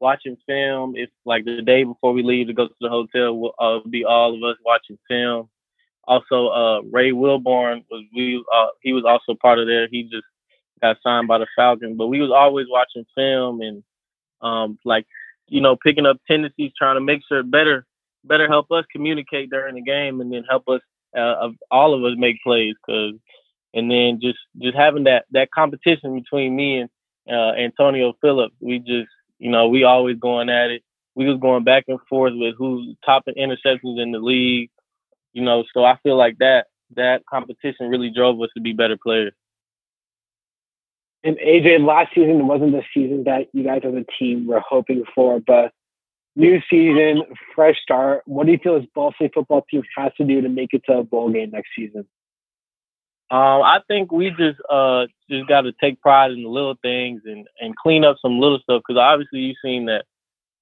watching 0.00 0.38
film. 0.46 0.94
It's 0.96 1.12
like 1.26 1.44
the 1.44 1.60
day 1.60 1.84
before 1.84 2.14
we 2.14 2.22
leave 2.22 2.46
to 2.46 2.54
go 2.54 2.68
to 2.68 2.74
the 2.80 2.88
hotel, 2.88 3.36
we'll 3.36 3.54
uh, 3.58 3.80
be 3.86 4.04
all 4.04 4.34
of 4.34 4.42
us 4.42 4.56
watching 4.64 4.98
film. 5.06 5.50
Also, 6.04 6.48
uh, 6.48 6.80
Ray 6.90 7.10
Wilborn 7.10 7.84
was 7.90 8.04
we 8.16 8.42
uh, 8.50 8.68
he 8.80 8.94
was 8.94 9.04
also 9.06 9.38
part 9.38 9.58
of 9.58 9.66
there. 9.66 9.88
He 9.90 10.04
just 10.04 10.24
got 10.80 10.96
signed 11.02 11.28
by 11.28 11.36
the 11.36 11.46
Falcons, 11.54 11.98
but 11.98 12.06
we 12.06 12.22
was 12.22 12.30
always 12.30 12.66
watching 12.70 13.04
film 13.14 13.60
and 13.60 13.82
um 14.40 14.78
like 14.86 15.04
you 15.48 15.60
know, 15.60 15.76
picking 15.76 16.06
up 16.06 16.18
tendencies, 16.26 16.72
trying 16.76 16.96
to 16.96 17.00
make 17.00 17.20
sure 17.28 17.42
better, 17.42 17.86
better 18.24 18.48
help 18.48 18.70
us 18.70 18.84
communicate 18.92 19.50
during 19.50 19.74
the 19.74 19.82
game, 19.82 20.20
and 20.20 20.32
then 20.32 20.44
help 20.48 20.68
us, 20.68 20.80
uh, 21.16 21.48
all 21.70 21.94
of 21.94 22.04
us 22.04 22.18
make 22.18 22.42
plays. 22.42 22.74
Cause, 22.84 23.14
and 23.74 23.90
then 23.90 24.18
just 24.22 24.38
just 24.60 24.76
having 24.76 25.04
that 25.04 25.26
that 25.32 25.50
competition 25.50 26.14
between 26.18 26.56
me 26.56 26.78
and 26.78 26.90
uh, 27.30 27.52
Antonio 27.52 28.14
Phillips, 28.20 28.54
we 28.60 28.78
just, 28.78 29.08
you 29.38 29.50
know, 29.50 29.68
we 29.68 29.84
always 29.84 30.18
going 30.18 30.48
at 30.48 30.70
it. 30.70 30.82
We 31.14 31.26
was 31.26 31.38
going 31.40 31.64
back 31.64 31.84
and 31.88 31.98
forth 32.08 32.32
with 32.36 32.54
who's 32.56 32.96
top 33.04 33.24
in 33.26 33.34
interceptions 33.34 34.00
in 34.00 34.12
the 34.12 34.18
league, 34.18 34.70
you 35.32 35.42
know. 35.42 35.64
So 35.74 35.84
I 35.84 35.98
feel 36.02 36.16
like 36.16 36.38
that 36.38 36.66
that 36.96 37.26
competition 37.28 37.88
really 37.88 38.10
drove 38.10 38.40
us 38.40 38.50
to 38.56 38.62
be 38.62 38.72
better 38.72 38.96
players. 39.02 39.32
And 41.24 41.36
AJ, 41.38 41.84
last 41.84 42.14
season 42.14 42.46
wasn't 42.46 42.72
the 42.72 42.82
season 42.94 43.24
that 43.24 43.48
you 43.52 43.64
guys 43.64 43.82
as 43.84 43.94
a 43.94 44.04
team 44.18 44.46
were 44.46 44.60
hoping 44.60 45.04
for, 45.14 45.40
but 45.40 45.72
new 46.36 46.60
season, 46.70 47.22
fresh 47.54 47.76
start. 47.82 48.22
What 48.26 48.46
do 48.46 48.52
you 48.52 48.58
feel 48.58 48.80
this 48.80 48.88
Ball 48.94 49.12
State 49.14 49.32
football 49.34 49.64
team 49.68 49.82
has 49.96 50.12
to 50.18 50.24
do 50.24 50.40
to 50.40 50.48
make 50.48 50.72
it 50.72 50.82
to 50.86 50.98
a 50.98 51.04
bowl 51.04 51.30
game 51.30 51.50
next 51.50 51.70
season? 51.76 52.06
Um, 53.30 53.62
I 53.62 53.80
think 53.86 54.10
we 54.10 54.30
just 54.30 54.58
uh 54.70 55.06
just 55.28 55.46
got 55.48 55.62
to 55.62 55.72
take 55.72 56.00
pride 56.00 56.30
in 56.30 56.44
the 56.44 56.48
little 56.48 56.76
things 56.80 57.22
and 57.26 57.46
and 57.60 57.76
clean 57.76 58.02
up 58.02 58.16
some 58.22 58.40
little 58.40 58.58
stuff 58.60 58.82
because 58.86 58.98
obviously 58.98 59.40
you've 59.40 59.56
seen 59.62 59.84
that 59.86 60.06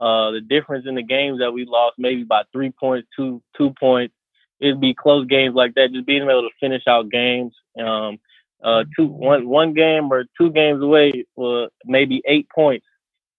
uh 0.00 0.32
the 0.32 0.40
difference 0.40 0.84
in 0.84 0.96
the 0.96 1.02
games 1.02 1.38
that 1.38 1.52
we 1.52 1.64
lost 1.64 1.94
maybe 1.96 2.24
by 2.24 2.42
three 2.52 2.72
points, 2.72 3.06
two 3.14 3.40
two 3.56 3.72
points. 3.78 4.14
It'd 4.58 4.80
be 4.80 4.94
close 4.94 5.26
games 5.28 5.54
like 5.54 5.74
that. 5.74 5.92
Just 5.92 6.06
being 6.06 6.22
able 6.22 6.42
to 6.42 6.50
finish 6.58 6.82
out 6.88 7.10
games. 7.10 7.54
Um, 7.78 8.18
uh, 8.62 8.84
two 8.96 9.06
one 9.06 9.48
one 9.48 9.74
game 9.74 10.12
or 10.12 10.24
two 10.38 10.50
games 10.50 10.82
away 10.82 11.24
for 11.34 11.68
maybe 11.84 12.22
eight 12.26 12.48
points, 12.54 12.86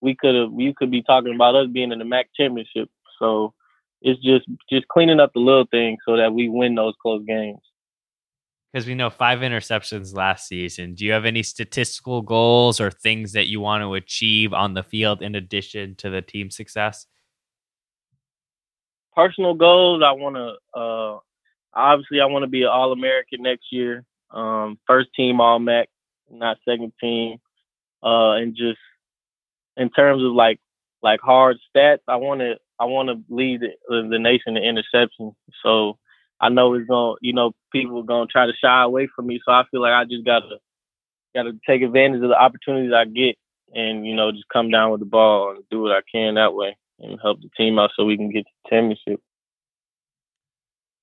we 0.02 0.16
could 0.16 0.36
have 0.36 0.50
you 0.56 0.74
could 0.76 0.92
be 0.92 1.04
talking 1.04 1.36
about 1.36 1.56
us 1.56 1.68
being 1.72 1.92
in 1.92 2.00
the 2.00 2.06
MAC 2.06 2.28
championship. 2.36 2.90
So 3.20 3.54
it's 4.02 4.22
just 4.22 4.46
just 4.70 4.88
cleaning 4.88 5.20
up 5.20 5.34
the 5.34 5.40
little 5.40 5.68
things 5.70 6.00
so 6.08 6.18
that 6.18 6.34
we 6.34 6.50
win 6.50 6.76
those 6.76 6.94
close 7.02 7.24
games. 7.26 7.60
Because 8.72 8.86
we 8.86 8.96
know 8.96 9.10
five 9.10 9.40
interceptions 9.40 10.16
last 10.16 10.48
season. 10.48 10.94
Do 10.94 11.06
you 11.06 11.14
have 11.14 11.26
any 11.26 11.42
statistical 11.42 12.22
goals 12.22 12.80
or 12.80 12.92
things 12.92 13.32
that 13.32 13.48
you 13.48 13.60
want 13.60 13.82
to 13.82 13.94
achieve 13.94 14.54
on 14.54 14.74
the 14.74 14.84
field 14.84 15.22
in 15.22 15.36
addition 15.36 15.96
to 15.96 16.10
the 16.10 16.22
team 16.22 16.52
success? 16.52 17.08
Personal 19.16 19.56
goals, 19.56 20.04
I 20.06 20.12
want 20.12 20.36
to 20.36 20.80
uh, 20.80 21.20
obviously 21.74 22.20
I 22.20 22.26
want 22.26 22.44
to 22.44 22.50
be 22.50 22.64
an 22.64 22.70
All 22.70 22.92
American 22.92 23.42
next 23.42 23.72
year, 23.72 24.04
um, 24.32 24.78
first 24.88 25.10
team 25.16 25.42
All 25.42 25.60
MAC, 25.60 25.90
not 26.30 26.58
second 26.68 26.94
team, 27.02 27.38
uh, 28.04 28.34
and 28.34 28.56
just 28.56 28.80
in 29.76 29.90
terms 29.90 30.24
of 30.24 30.32
like 30.32 30.60
like 31.02 31.20
hard 31.22 31.58
stats, 31.76 32.00
I 32.08 32.18
want 32.18 32.42
to 32.42 32.56
I 32.80 32.86
want 32.86 33.10
to 33.10 33.34
lead 33.34 33.62
the, 33.62 34.08
the 34.10 34.20
nation 34.20 34.58
in 34.58 34.76
interceptions. 34.76 35.34
So 35.64 35.98
I 36.40 36.50
know 36.50 36.74
it's 36.74 36.88
gonna 36.88 37.16
you 37.22 37.34
know 37.34 37.54
people 37.72 38.00
are 38.00 38.04
gonna 38.04 38.28
try 38.28 38.46
to 38.46 38.54
shy 38.62 38.84
away 38.84 39.08
from 39.16 39.28
me. 39.28 39.40
So 39.46 39.52
I 39.52 39.64
feel 39.72 39.82
like 39.82 39.94
I 39.94 40.06
just 40.06 40.26
gotta 40.26 40.58
gotta 41.36 41.54
take 41.68 41.82
advantage 41.82 42.22
of 42.22 42.30
the 42.30 42.40
opportunities 42.40 42.94
I 42.94 43.06
get 43.06 43.38
and 43.74 44.06
you 44.06 44.16
know 44.16 44.32
just 44.32 44.50
come 44.52 44.70
down 44.70 44.92
with 44.92 45.00
the 45.00 45.06
ball 45.06 45.52
and 45.52 45.64
do 45.70 45.82
what 45.82 45.92
I 45.92 46.02
can 46.12 46.36
that 46.36 46.54
way 46.54 46.78
and 47.00 47.20
help 47.22 47.42
the 47.42 47.50
team 47.56 47.78
out 47.80 47.92
so 47.96 48.06
we 48.06 48.18
can 48.18 48.32
get 48.32 48.46
to 48.46 48.70
championship. 48.70 49.22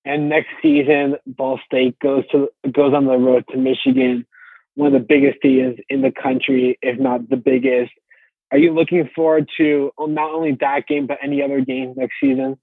And 0.04 0.28
next 0.28 0.50
season, 0.60 1.16
Ball 1.26 1.58
State 1.64 1.98
goes 1.98 2.26
to 2.28 2.50
goes 2.70 2.92
on 2.92 3.06
the 3.06 3.16
road 3.16 3.44
to 3.50 3.56
Michigan, 3.56 4.26
one 4.74 4.94
of 4.94 5.00
the 5.00 5.06
biggest 5.06 5.38
teams 5.40 5.78
in 5.88 6.02
the 6.02 6.12
country, 6.12 6.78
if 6.82 6.98
not 6.98 7.28
the 7.30 7.36
biggest. 7.36 7.92
Are 8.52 8.58
you 8.58 8.72
looking 8.72 9.08
forward 9.14 9.48
to 9.56 9.90
not 9.98 10.30
only 10.30 10.56
that 10.60 10.86
game 10.86 11.06
but 11.06 11.18
any 11.22 11.42
other 11.42 11.60
games 11.60 11.96
next 11.96 12.14
season? 12.20 12.58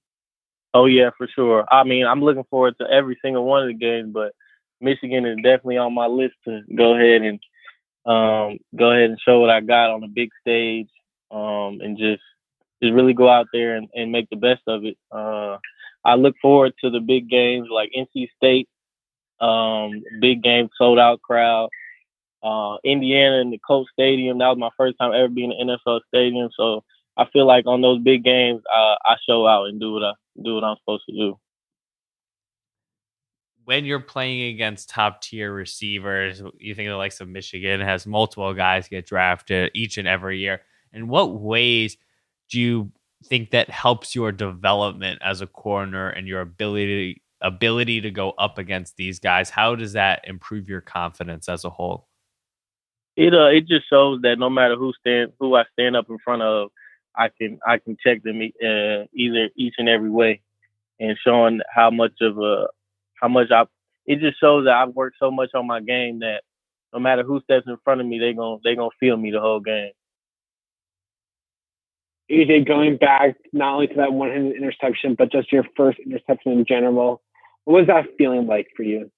Oh 0.72 0.86
yeah, 0.86 1.10
for 1.18 1.26
sure. 1.26 1.66
I 1.70 1.84
mean, 1.84 2.06
I'm 2.06 2.22
looking 2.22 2.44
forward 2.48 2.76
to 2.80 2.86
every 2.88 3.18
single 3.22 3.44
one 3.44 3.62
of 3.62 3.68
the 3.68 3.74
games, 3.74 4.12
but 4.12 4.32
Michigan 4.80 5.26
is 5.26 5.36
definitely 5.36 5.78
on 5.78 5.94
my 5.94 6.06
list 6.06 6.34
to 6.46 6.62
go 6.74 6.94
ahead 6.94 7.22
and 7.22 7.40
um, 8.04 8.58
go 8.76 8.90
ahead 8.90 9.10
and 9.10 9.20
show 9.20 9.40
what 9.40 9.50
I 9.50 9.60
got 9.60 9.90
on 9.90 10.00
the 10.00 10.08
big 10.08 10.30
stage, 10.40 10.88
um, 11.30 11.80
and 11.82 11.98
just 11.98 12.22
just 12.82 12.94
really 12.94 13.14
go 13.14 13.28
out 13.28 13.46
there 13.52 13.76
and, 13.76 13.88
and 13.94 14.10
make 14.10 14.28
the 14.30 14.36
best 14.36 14.62
of 14.66 14.84
it. 14.84 14.96
Uh, 15.10 15.58
I 16.04 16.14
look 16.14 16.34
forward 16.42 16.72
to 16.82 16.90
the 16.90 17.00
big 17.00 17.28
games 17.28 17.68
like 17.70 17.90
NC 17.96 18.28
State, 18.36 18.68
um, 19.40 20.02
big 20.20 20.42
game, 20.42 20.68
sold 20.76 20.98
out 20.98 21.22
crowd. 21.22 21.68
Uh, 22.42 22.76
Indiana 22.84 23.36
in 23.40 23.50
the 23.50 23.58
Colt 23.58 23.86
Stadium. 23.92 24.38
That 24.38 24.48
was 24.48 24.58
my 24.58 24.70
first 24.76 24.96
time 24.98 25.12
ever 25.14 25.28
being 25.28 25.52
in 25.52 25.70
an 25.70 25.78
NFL 25.86 26.00
stadium. 26.08 26.50
So 26.56 26.82
I 27.16 27.26
feel 27.32 27.46
like 27.46 27.66
on 27.66 27.82
those 27.82 28.00
big 28.00 28.24
games, 28.24 28.62
uh, 28.68 28.96
I 29.04 29.16
show 29.28 29.46
out 29.46 29.66
and 29.66 29.78
do 29.78 29.92
what 29.92 30.02
I 30.02 30.12
do 30.42 30.54
what 30.54 30.64
I'm 30.64 30.76
supposed 30.78 31.04
to 31.08 31.12
do. 31.12 31.38
When 33.64 33.84
you're 33.84 34.00
playing 34.00 34.54
against 34.54 34.90
top 34.90 35.22
tier 35.22 35.52
receivers, 35.52 36.42
you 36.58 36.74
think 36.74 36.88
the 36.88 36.96
likes 36.96 37.20
of 37.20 37.28
Michigan 37.28 37.80
has 37.80 38.08
multiple 38.08 38.52
guys 38.54 38.88
get 38.88 39.06
drafted 39.06 39.70
each 39.72 39.98
and 39.98 40.08
every 40.08 40.40
year. 40.40 40.62
In 40.92 41.06
what 41.06 41.40
ways 41.40 41.96
do 42.50 42.60
you 42.60 42.92
think 43.24 43.50
that 43.50 43.70
helps 43.70 44.14
your 44.14 44.32
development 44.32 45.20
as 45.22 45.40
a 45.40 45.46
corner 45.46 46.08
and 46.08 46.26
your 46.26 46.40
ability 46.40 47.22
ability 47.40 48.00
to 48.00 48.10
go 48.10 48.30
up 48.32 48.58
against 48.58 48.96
these 48.96 49.18
guys? 49.18 49.50
How 49.50 49.74
does 49.74 49.94
that 49.94 50.22
improve 50.24 50.68
your 50.68 50.80
confidence 50.80 51.48
as 51.48 51.64
a 51.64 51.70
whole? 51.70 52.08
It 53.16 53.34
uh 53.34 53.46
it 53.46 53.66
just 53.66 53.88
shows 53.90 54.22
that 54.22 54.38
no 54.38 54.48
matter 54.48 54.76
who 54.76 54.92
stand 54.98 55.32
who 55.38 55.54
I 55.54 55.64
stand 55.72 55.96
up 55.96 56.08
in 56.08 56.18
front 56.24 56.42
of, 56.42 56.70
I 57.14 57.28
can 57.28 57.58
I 57.66 57.78
can 57.78 57.96
check 58.02 58.22
them 58.22 58.40
uh, 58.40 59.04
either 59.14 59.50
each 59.56 59.74
and 59.78 59.88
every 59.88 60.10
way, 60.10 60.40
and 60.98 61.18
showing 61.22 61.60
how 61.74 61.90
much 61.90 62.14
of 62.20 62.38
a 62.38 62.68
how 63.20 63.28
much 63.28 63.50
I 63.50 63.64
it 64.06 64.20
just 64.20 64.40
shows 64.40 64.64
that 64.64 64.74
I've 64.74 64.94
worked 64.94 65.16
so 65.20 65.30
much 65.30 65.50
on 65.54 65.66
my 65.66 65.80
game 65.80 66.20
that 66.20 66.42
no 66.92 67.00
matter 67.00 67.22
who 67.22 67.40
steps 67.40 67.66
in 67.66 67.76
front 67.84 68.00
of 68.00 68.06
me, 68.06 68.18
they 68.18 68.32
gonna 68.32 68.58
they 68.64 68.74
gonna 68.74 68.90
feel 68.98 69.16
me 69.16 69.30
the 69.30 69.40
whole 69.40 69.60
game. 69.60 69.92
AJ, 72.30 72.66
going 72.66 72.96
back 72.96 73.36
not 73.52 73.74
only 73.74 73.88
to 73.88 73.94
that 73.96 74.12
one 74.12 74.30
handed 74.30 74.56
interception, 74.56 75.14
but 75.16 75.30
just 75.30 75.52
your 75.52 75.64
first 75.76 75.98
interception 75.98 76.52
in 76.52 76.64
general, 76.66 77.22
what 77.64 77.80
was 77.80 77.86
that 77.88 78.16
feeling 78.16 78.46
like 78.46 78.68
for 78.76 78.82
you? 78.82 79.10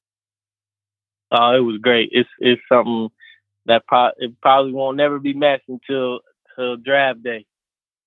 Oh, 1.30 1.54
it 1.54 1.60
was 1.60 1.78
great. 1.78 2.10
It's 2.12 2.28
it's 2.38 2.62
something 2.68 3.08
that 3.66 3.86
pro- 3.86 4.12
it 4.18 4.40
probably 4.40 4.72
won't 4.72 4.96
never 4.96 5.18
be 5.18 5.32
matched 5.32 5.68
until 5.68 6.20
until 6.56 6.76
draft 6.76 7.22
day. 7.22 7.46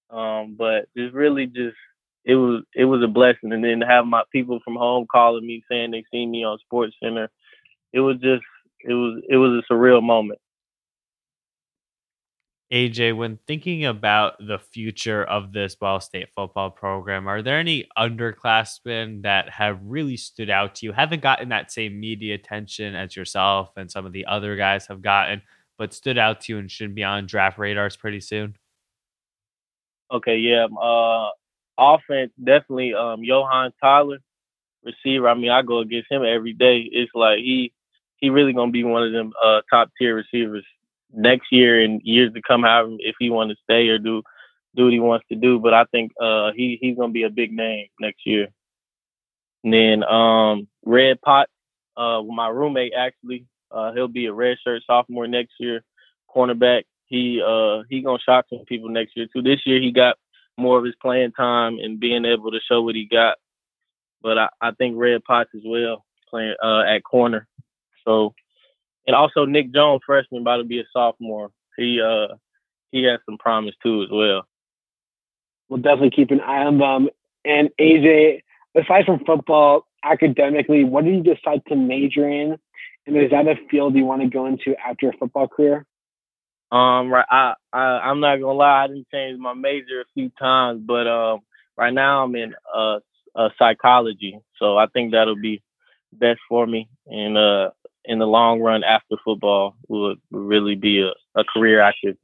Um, 0.10 0.56
but 0.58 0.88
it's 0.96 1.14
really 1.14 1.48
just 1.48 1.76
it 2.24 2.36
was 2.36 2.64
it 2.76 2.86
was 2.86 3.04
a 3.04 3.08
blessing, 3.08 3.52
and 3.52 3.64
then 3.64 3.80
to 3.80 3.86
have 3.88 4.06
my 4.06 4.24
people 4.32 4.60
from 4.64 4.76
home 4.76 5.08
calling 5.12 5.46
me 5.46 5.64
saying 5.70 5.92
they 5.92 6.04
seen 6.12 6.32
me 6.32 6.44
on 6.44 6.60
Sports 6.60 6.96
Center, 7.02 7.30
it 7.94 8.00
was 8.00 8.18
just 8.18 8.44
it 8.82 8.94
was 8.94 9.22
it 9.30 9.38
was 9.38 9.64
a 9.64 9.74
surreal 9.74 10.04
moment. 10.04 10.40
AJ, 12.72 13.16
when 13.16 13.40
thinking 13.48 13.86
about 13.86 14.34
the 14.46 14.60
future 14.60 15.24
of 15.24 15.54
this 15.54 15.76
Ball 15.76 16.02
State 16.02 16.28
football 16.36 16.70
program, 16.70 17.26
are 17.28 17.42
there 17.42 17.60
any 17.60 17.88
underclassmen 17.98 19.22
that 19.22 19.50
have 19.50 19.80
really 19.82 20.18
stood 20.18 20.50
out 20.50 20.76
to 20.76 20.86
you? 20.86 20.92
Haven't 20.92 21.22
gotten 21.22 21.50
that 21.50 21.72
same 21.72 21.98
media 21.98 22.36
attention 22.36 22.94
as 22.94 23.16
yourself 23.16 23.72
and 23.78 23.90
some 23.90 24.06
of 24.06 24.12
the 24.12 24.26
other 24.26 24.58
guys 24.58 24.86
have 24.88 25.02
gotten, 25.02 25.42
but 25.78 25.94
stood 25.94 26.18
out 26.18 26.42
to 26.42 26.54
you 26.54 26.60
and 26.60 26.70
should 26.70 26.94
be 26.94 27.06
on 27.06 27.26
draft 27.26 27.58
radars 27.58 27.96
pretty 27.96 28.20
soon? 28.20 28.58
Okay, 30.12 30.38
yeah. 30.38 30.66
Uh 30.66 31.30
offense 31.80 32.32
definitely 32.44 32.94
um 32.94 33.22
Yo'Heinz 33.22 33.74
Tyler, 33.82 34.18
receiver. 34.84 35.30
I 35.30 35.36
mean, 35.36 35.52
I 35.52 35.62
go 35.62 35.80
against 35.80 36.12
him 36.12 36.24
every 36.26 36.54
day. 36.54 36.80
It's 36.92 37.12
like 37.14 37.38
he 37.40 37.72
he 38.18 38.30
really 38.30 38.54
gonna 38.54 38.72
be 38.72 38.84
one 38.84 39.04
of 39.04 39.14
them 39.14 39.32
uh 39.44 39.62
top 39.70 39.90
tier 39.98 40.16
receivers 40.16 40.66
next 41.14 41.52
year 41.52 41.82
and 41.82 42.02
years 42.04 42.34
to 42.34 42.42
come, 42.42 42.64
however, 42.64 42.96
if 43.00 43.16
he 43.20 43.30
want 43.30 43.52
to 43.52 43.58
stay 43.64 43.88
or 43.90 43.98
do 43.98 44.24
do 44.76 44.86
what 44.86 44.94
he 44.94 45.00
wants 45.00 45.26
to 45.30 45.36
do. 45.36 45.60
But 45.60 45.74
I 45.74 45.86
think 45.86 46.12
uh, 46.22 46.52
he 46.56 46.78
he's 46.82 46.98
gonna 46.98 47.12
be 47.12 47.24
a 47.24 47.30
big 47.30 47.52
name 47.52 47.88
next 48.00 48.26
year. 48.26 48.48
And 49.64 49.74
then 49.74 50.04
um, 50.04 50.68
Red 50.86 51.22
Pot, 51.22 51.50
uh, 51.98 52.22
my 52.22 52.48
roommate 52.48 52.94
actually, 52.98 53.46
uh, 53.72 53.92
he'll 53.94 54.08
be 54.08 54.28
a 54.28 54.32
redshirt 54.32 54.82
sophomore 54.86 55.28
next 55.28 55.54
year, 55.60 55.84
cornerback. 56.34 56.84
He 57.08 57.42
uh 57.46 57.84
he 57.90 58.02
gonna 58.02 58.20
shock 58.20 58.46
some 58.50 58.66
people 58.66 58.90
next 58.90 59.16
year 59.16 59.28
too. 59.32 59.42
This 59.42 59.66
year 59.66 59.80
he 59.82 59.92
got 59.92 60.18
more 60.58 60.78
of 60.78 60.86
his 60.86 60.96
playing 61.02 61.32
time 61.32 61.80
and 61.80 62.00
being 62.00 62.26
able 62.26 62.52
to 62.52 62.60
show 62.68 62.82
what 62.82 62.96
he 62.96 63.06
got. 63.06 63.38
But 64.22 64.38
I, 64.38 64.50
I 64.60 64.72
think 64.72 64.98
Red 64.98 65.24
Potts 65.24 65.52
as 65.56 65.62
well 65.66 66.04
playing 66.30 66.56
uh, 66.62 66.82
at 66.82 67.04
corner. 67.04 67.48
So 68.06 68.34
and 69.08 69.16
also 69.16 69.46
Nick 69.46 69.74
Jones, 69.74 70.02
freshman, 70.06 70.42
about 70.42 70.58
to 70.58 70.66
be 70.66 70.80
a 70.80 70.84
sophomore. 70.94 71.50
He 71.78 72.02
uh 72.02 72.36
he 72.92 73.04
has 73.04 73.20
some 73.26 73.38
promise 73.38 73.76
too 73.82 74.04
as 74.04 74.10
well. 74.12 74.46
We'll 75.70 75.82
definitely 75.82 76.12
keep 76.12 76.32
an 76.32 76.42
eye 76.42 76.64
on 76.64 76.78
them. 76.78 77.10
And 77.44 77.70
AJ, 77.80 78.42
aside 78.76 79.06
from 79.06 79.24
football, 79.26 79.86
academically, 80.04 80.84
what 80.84 81.06
did 81.06 81.16
you 81.16 81.36
decide 81.36 81.62
to 81.68 81.76
major 81.76 82.28
in? 82.28 82.58
And 83.06 83.18
is 83.18 83.32
that 83.32 83.48
a 83.48 83.56
field 83.70 83.96
you 83.96 84.06
want 84.06 84.22
to 84.22 84.28
go 84.28 84.46
into 84.46 84.76
after 84.86 85.10
a 85.10 85.14
football 85.14 85.48
career? 85.48 85.86
Um, 86.72 87.10
right. 87.10 87.26
I, 87.30 87.54
I 87.72 87.80
I'm 87.80 88.20
not 88.20 88.38
gonna 88.38 88.52
lie, 88.52 88.84
I 88.84 88.88
didn't 88.88 89.08
change 89.10 89.40
my 89.40 89.54
major 89.54 90.02
a 90.02 90.06
few 90.14 90.30
times, 90.38 90.82
but 90.86 91.08
um, 91.08 91.40
right 91.78 91.94
now 91.94 92.24
I'm 92.24 92.36
in 92.36 92.54
uh, 92.74 93.00
uh 93.36 93.50
psychology, 93.58 94.38
so 94.60 94.78
I 94.78 94.88
think 94.88 95.12
that'll 95.14 95.38
be 95.38 95.64
best 96.12 96.40
for 96.50 96.68
me. 96.68 96.90
And 97.06 97.38
uh, 97.38 97.70
in 98.08 98.20
the 98.20 98.26
long 98.26 98.62
run 98.62 98.84
after 98.84 99.18
football 99.24 99.76
would, 99.90 100.20
really 100.32 100.76
be 100.76 101.02
a, 101.02 101.40
a 101.40 101.44
career 101.44 101.84
I 101.84 101.94
could 102.04 102.18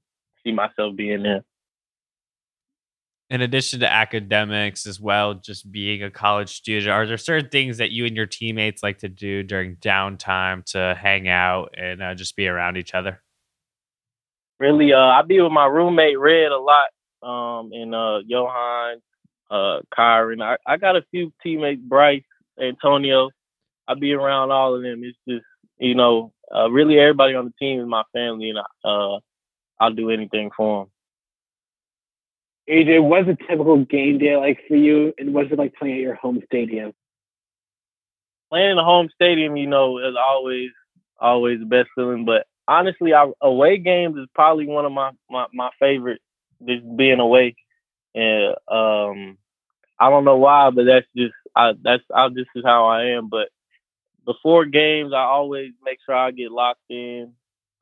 see 0.44 0.52
myself 0.52 0.96
being 0.96 1.26
in. 1.26 1.42
In 3.30 3.42
addition 3.42 3.82
to 3.82 3.92
academics 3.92 4.86
as 4.86 5.00
well, 5.00 5.34
just 5.34 5.72
being 5.72 6.04
a 6.04 6.10
college 6.10 6.50
student, 6.50 6.90
are 6.90 7.06
there 7.06 7.18
certain 7.18 7.50
things 7.50 7.78
that 7.78 7.92
you 7.92 8.06
and 8.06 8.16
your 8.16 8.26
teammates 8.26 8.84
like 8.84 9.00
to 9.00 9.10
do 9.10 9.44
during 9.44 9.76
downtime 9.78 10.64
to 10.66 10.98
hang 11.00 11.28
out 11.28 11.74
and 11.78 12.02
uh, 12.02 12.16
just 12.16 12.36
be 12.36 12.48
around 12.48 12.78
each 12.78 12.94
other? 12.94 13.22
Really, 14.60 14.94
uh, 14.94 15.00
I 15.00 15.22
be 15.24 15.42
with 15.42 15.52
my 15.52 15.66
roommate 15.66 16.20
Red 16.20 16.52
a 16.52 16.60
lot, 16.60 16.88
um, 17.24 17.72
and 17.74 17.94
uh, 17.94 18.20
Yo'Heinz, 18.30 19.02
uh, 19.50 19.80
Kyron. 19.98 20.42
I, 20.42 20.58
I 20.66 20.78
got 20.78 20.96
a 20.96 21.04
few 21.12 21.34
teammates, 21.42 21.82
Bryce, 21.82 22.24
Antonio. 22.62 23.30
I 23.88 23.96
be 23.96 24.14
around 24.14 24.52
all 24.52 24.76
of 24.76 24.84
them. 24.84 25.02
It's 25.04 25.18
just 25.28 25.46
you 25.84 25.96
know, 25.96 26.32
uh, 26.54 26.70
really 26.70 26.98
everybody 27.00 27.36
on 27.36 27.46
the 27.46 27.54
team 27.60 27.80
is 27.82 27.88
my 27.88 28.04
family, 28.14 28.52
and 28.52 28.60
uh, 28.84 29.20
I'll 29.80 29.94
do 29.94 30.10
anything 30.10 30.50
for 30.56 30.86
them. 30.86 30.92
AJ, 32.70 33.04
was 33.04 33.26
a 33.28 33.36
typical 33.48 33.84
game 33.84 34.18
day 34.20 34.38
like 34.38 34.60
for 34.68 34.76
you, 34.76 35.14
and 35.18 35.34
was 35.34 35.48
it 35.52 35.60
like 35.60 35.76
playing 35.76 35.96
at 35.96 36.02
your 36.02 36.16
home 36.16 36.42
stadium? 36.46 36.94
Playing 38.50 38.72
in 38.72 38.78
a 38.78 38.84
home 38.84 39.10
stadium, 39.14 39.58
you 39.58 39.68
know, 39.68 39.98
is 39.98 40.16
always 40.16 40.70
always 41.20 41.60
the 41.60 41.66
best 41.66 41.90
feeling. 41.96 42.24
But 42.24 42.48
honestly, 42.68 43.14
our 43.14 43.34
away 43.42 43.78
games 43.78 44.18
is 44.18 44.28
probably 44.34 44.68
one 44.68 44.86
of 44.86 44.92
my, 44.94 45.12
my, 45.30 45.48
my 45.54 45.70
favorite 45.80 46.22
just 46.66 46.84
being 46.96 47.20
away, 47.20 47.56
and 48.16 48.56
um, 48.70 49.38
I 50.00 50.10
don't 50.10 50.24
know 50.24 50.38
why, 50.38 50.70
but 50.70 50.86
that's 50.86 51.08
just 51.18 51.34
I 51.54 51.74
that's 51.82 52.04
I 52.16 52.30
this 52.30 52.48
is 52.56 52.64
how 52.64 52.86
I 52.86 53.08
am. 53.18 53.28
But 53.28 53.50
before 54.26 54.66
games, 54.66 55.14
I 55.14 55.24
always 55.24 55.72
make 55.84 56.00
sure 56.06 56.16
I 56.16 56.32
get 56.32 56.52
locked 56.52 56.82
in. 56.90 57.34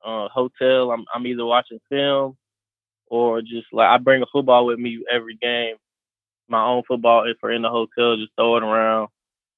Uh, 0.03 0.27
hotel, 0.29 0.91
I'm 0.91 1.05
I'm 1.13 1.27
either 1.27 1.45
watching 1.45 1.79
film 1.89 2.35
or 3.07 3.41
just 3.41 3.67
like 3.71 3.87
I 3.87 3.97
bring 3.97 4.23
a 4.23 4.25
football 4.31 4.65
with 4.65 4.79
me 4.79 5.03
every 5.11 5.35
game. 5.35 5.75
My 6.47 6.63
own 6.63 6.83
football 6.87 7.29
if 7.29 7.37
we're 7.41 7.51
in 7.51 7.61
the 7.61 7.69
hotel, 7.69 8.17
just 8.17 8.31
throw 8.35 8.57
it 8.57 8.63
around 8.63 9.09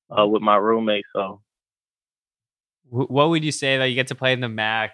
uh, 0.09 0.27
with 0.27 0.41
my 0.41 0.57
roommate. 0.57 1.05
So, 1.15 1.41
what 2.89 3.29
would 3.29 3.43
you 3.43 3.51
say 3.51 3.77
that 3.77 3.85
you 3.85 3.95
get 3.95 4.07
to 4.07 4.15
play 4.15 4.33
in 4.33 4.41
the 4.41 4.49
MAC? 4.49 4.91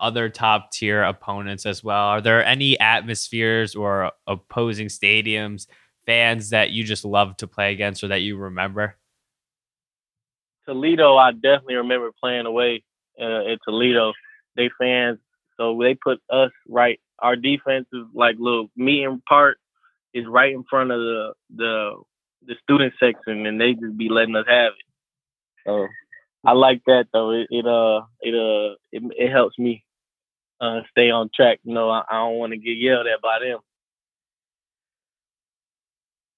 Other 0.00 0.28
top 0.28 0.72
tier 0.72 1.02
opponents 1.02 1.66
as 1.66 1.82
well. 1.82 2.06
Are 2.06 2.20
there 2.20 2.44
any 2.44 2.78
atmospheres 2.78 3.74
or 3.74 4.10
opposing 4.26 4.88
stadiums, 4.88 5.66
fans 6.04 6.50
that 6.50 6.70
you 6.70 6.84
just 6.84 7.04
love 7.04 7.36
to 7.38 7.46
play 7.46 7.72
against 7.72 8.02
or 8.02 8.08
that 8.08 8.20
you 8.20 8.36
remember? 8.36 8.96
Toledo, 10.66 11.16
I 11.16 11.32
definitely 11.32 11.76
remember 11.76 12.10
playing 12.20 12.46
away 12.46 12.82
uh, 13.20 13.52
at 13.52 13.58
Toledo. 13.66 14.12
They 14.56 14.70
fans, 14.78 15.18
so 15.56 15.78
they 15.80 15.94
put 15.94 16.20
us 16.30 16.50
right. 16.68 17.00
Our 17.18 17.36
defense 17.36 17.86
is 17.92 18.04
like 18.14 18.36
little 18.38 18.68
meeting 18.76 19.22
part 19.28 19.58
is 20.12 20.26
right 20.26 20.52
in 20.52 20.64
front 20.68 20.90
of 20.92 21.00
the 21.00 21.32
the 21.56 22.02
the 22.46 22.54
student 22.62 22.94
section, 23.00 23.46
and 23.46 23.60
they 23.60 23.74
just 23.74 23.96
be 23.96 24.08
letting 24.08 24.36
us 24.36 24.46
have 24.48 24.72
it. 24.72 24.84
So 25.66 25.86
I 26.44 26.52
like 26.52 26.82
that 26.86 27.06
though. 27.12 27.30
It, 27.30 27.48
it 27.50 27.66
uh 27.66 28.02
it 28.20 28.34
uh 28.34 28.74
it, 28.92 29.02
it 29.16 29.30
helps 29.30 29.58
me 29.58 29.84
uh 30.60 30.80
stay 30.90 31.10
on 31.10 31.30
track. 31.34 31.60
You 31.64 31.74
know, 31.74 31.90
I, 31.90 32.02
I 32.08 32.14
don't 32.16 32.38
want 32.38 32.52
to 32.52 32.58
get 32.58 32.76
yelled 32.78 33.06
at 33.06 33.22
by 33.22 33.38
them. 33.40 33.58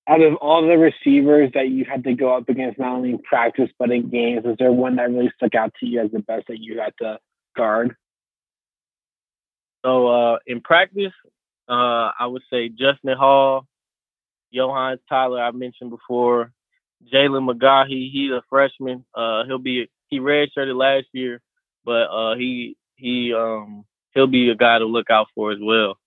Out 0.09 0.21
of 0.21 0.37
all 0.37 0.67
the 0.67 0.79
receivers 0.79 1.51
that 1.55 1.69
you 1.69 1.85
had 1.85 2.05
to 2.05 2.15
go 2.15 2.37
up 2.37 2.49
against, 2.49 2.79
not 2.79 2.93
only 2.93 3.11
in 3.11 3.19
practice 3.19 3.71
but 3.79 3.91
in 3.91 4.09
games, 4.09 4.45
is 4.45 4.57
there 4.59 4.71
one 4.71 4.97
that 4.97 5.11
really 5.11 5.33
stuck 5.37 5.55
out 5.55 5.73
to 5.81 5.87
you 5.87 6.01
as 6.01 6.11
the 6.13 6.21
best 6.21 6.47
that 6.49 6.61
you 6.61 6.81
had 6.81 6.93
to 7.01 7.19
guard? 7.57 7.97
So 9.85 10.09
uh, 10.09 10.39
in 10.47 10.61
practice, 10.61 11.13
uh, 11.69 12.11
I 12.19 12.27
would 12.27 12.43
say 12.51 12.69
Justin 12.69 13.17
Hall, 13.17 13.67
Yo'Heinz 14.55 14.99
Tyler, 15.09 15.43
I 15.43 15.51
mentioned 15.51 15.91
before, 15.91 16.53
Jalen 17.13 17.49
McGahee, 17.49 18.11
he's 18.11 18.31
a 18.31 18.43
freshman. 18.49 19.05
Uh, 19.15 19.45
he'll 19.45 19.59
be 19.59 19.89
he 20.09 20.21
redshirted 20.21 20.77
last 20.77 21.07
year, 21.13 21.41
but 21.85 22.05
uh, 22.11 22.37
he 22.37 22.77
he 22.97 23.35
um 23.35 23.85
he'll 24.15 24.27
be 24.27 24.51
a 24.51 24.55
guy 24.55 24.79
to 24.79 24.87
look 24.87 25.11
out 25.11 25.29
for 25.35 25.53
as 25.53 25.59
well. 25.61 25.99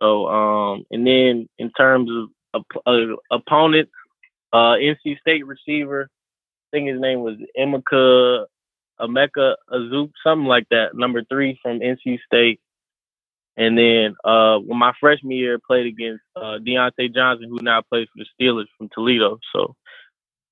So 0.00 0.28
um 0.28 0.84
and 0.90 1.06
then 1.06 1.48
in 1.58 1.70
terms 1.70 2.10
of 2.10 2.28
uh, 2.54 3.16
opponents, 3.30 3.92
uh, 4.52 4.76
NC 4.76 5.18
State 5.20 5.46
receiver, 5.46 6.08
I 6.10 6.76
think 6.76 6.88
his 6.88 7.00
name 7.00 7.20
was 7.20 7.36
Emeka 7.58 8.46
Emeka 9.00 9.54
Azup, 9.70 10.10
something 10.24 10.46
like 10.46 10.68
that, 10.70 10.94
number 10.94 11.22
three 11.24 11.58
from 11.62 11.80
NC 11.80 12.18
State. 12.26 12.60
And 13.56 13.76
then 13.76 14.14
uh, 14.24 14.58
when 14.58 14.78
my 14.78 14.92
freshman 14.98 15.32
year, 15.32 15.58
played 15.58 15.86
against 15.86 16.22
uh, 16.36 16.58
Diontae 16.66 17.14
Johnson, 17.14 17.50
who 17.50 17.58
now 17.60 17.82
plays 17.82 18.08
for 18.14 18.24
the 18.24 18.44
Steelers 18.44 18.66
from 18.78 18.88
Toledo. 18.94 19.38
So 19.54 19.76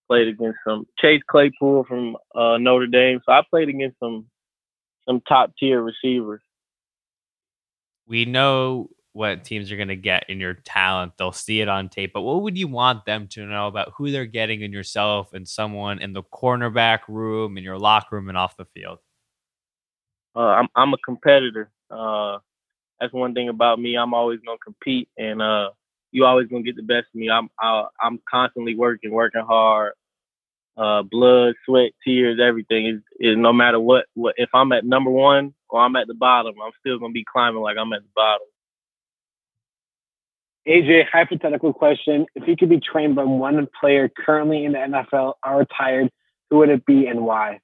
played 0.09 0.29
against 0.29 0.59
some 0.67 0.87
Chase 0.99 1.23
Claypool 1.31 1.85
from 1.85 2.17
uh, 2.35 2.59
Notre 2.59 2.89
Dame. 2.89 3.21
So 3.25 3.33
I 3.33 3.43
played 3.49 3.69
against 3.69 3.99
some 4.01 4.27
some 5.09 5.21
top 5.27 5.53
tier 5.59 5.81
receivers. 5.81 6.43
We 8.07 8.25
know 8.25 8.91
what 9.21 9.45
teams 9.45 9.71
are 9.71 9.77
going 9.77 9.89
to 9.89 9.97
get 9.97 10.25
in 10.31 10.41
your 10.41 10.55
talent. 10.55 11.13
They'll 11.19 11.31
see 11.31 11.61
it 11.61 11.69
on 11.69 11.91
tape. 11.91 12.13
But 12.15 12.23
what 12.23 12.41
would 12.41 12.57
you 12.57 12.69
want 12.69 13.05
them 13.05 13.29
to 13.29 13.45
know 13.45 13.67
about 13.67 13.93
who 13.95 14.11
they're 14.11 14.25
getting 14.25 14.63
in 14.63 14.73
yourself 14.73 15.35
and 15.35 15.47
someone 15.47 16.01
in 16.01 16.15
the 16.15 16.23
cornerback 16.23 17.01
room, 17.07 17.59
in 17.59 17.63
your 17.63 17.79
locker 17.79 18.17
room, 18.17 18.31
and 18.31 18.39
off 18.39 18.57
the 18.57 18.65
field? 18.65 18.99
Uh, 20.35 20.41
I'm 20.41 20.69
I'm 20.75 20.95
a 20.95 20.99
competitor. 21.05 21.71
Uh, 21.91 22.39
that's 22.99 23.13
one 23.13 23.35
thing 23.35 23.51
about 23.51 23.79
me. 23.79 23.95
I'm 23.95 24.15
always 24.15 24.41
gonna 24.41 24.57
compete, 24.65 25.11
and 25.19 25.43
uh, 25.43 25.71
you 26.13 26.25
always 26.25 26.49
gonna 26.49 26.63
get 26.63 26.77
the 26.77 26.83
best 26.83 27.09
of 27.15 27.21
me. 27.21 27.29
I'm 27.29 27.51
I, 27.61 27.85
I'm 28.01 28.21
constantly 28.29 28.75
working, 28.75 29.11
working 29.13 29.45
hard. 29.47 29.93
Uh, 30.79 31.03
blood, 31.03 31.55
sweat, 31.67 31.93
tears, 32.03 32.41
everything 32.43 32.87
is, 32.87 33.03
is 33.19 33.37
no 33.37 33.53
matter 33.53 33.79
what, 33.79 34.07
what. 34.15 34.35
If 34.39 34.49
I'm 34.55 34.73
at 34.73 34.87
number 34.87 35.11
one 35.11 35.53
or 35.69 35.81
I'm 35.81 35.95
at 35.97 36.07
the 36.07 36.15
bottom, 36.15 36.55
I'm 36.65 36.73
still 36.81 36.99
gonna 36.99 37.13
be 37.13 37.27
climbing 37.31 37.61
like 37.61 37.77
I'm 37.77 37.93
at 37.93 38.01
the 38.01 38.09
bottom. 38.17 38.47
AJ, 40.69 41.07
hypothetical 41.11 41.73
question: 41.73 42.27
If 42.35 42.47
you 42.47 42.57
could 42.57 42.69
be 42.69 42.81
trained 42.81 43.15
by 43.15 43.25
one 43.25 43.67
player 43.81 44.09
currently 44.09 44.65
in 44.65 44.73
the 44.73 44.79
NFL 44.79 45.35
or 45.45 45.59
retired, 45.59 46.11
who 46.51 46.59
would 46.59 46.69
it 46.69 46.85
be 46.85 47.07
and 47.07 47.25
why? 47.25 47.61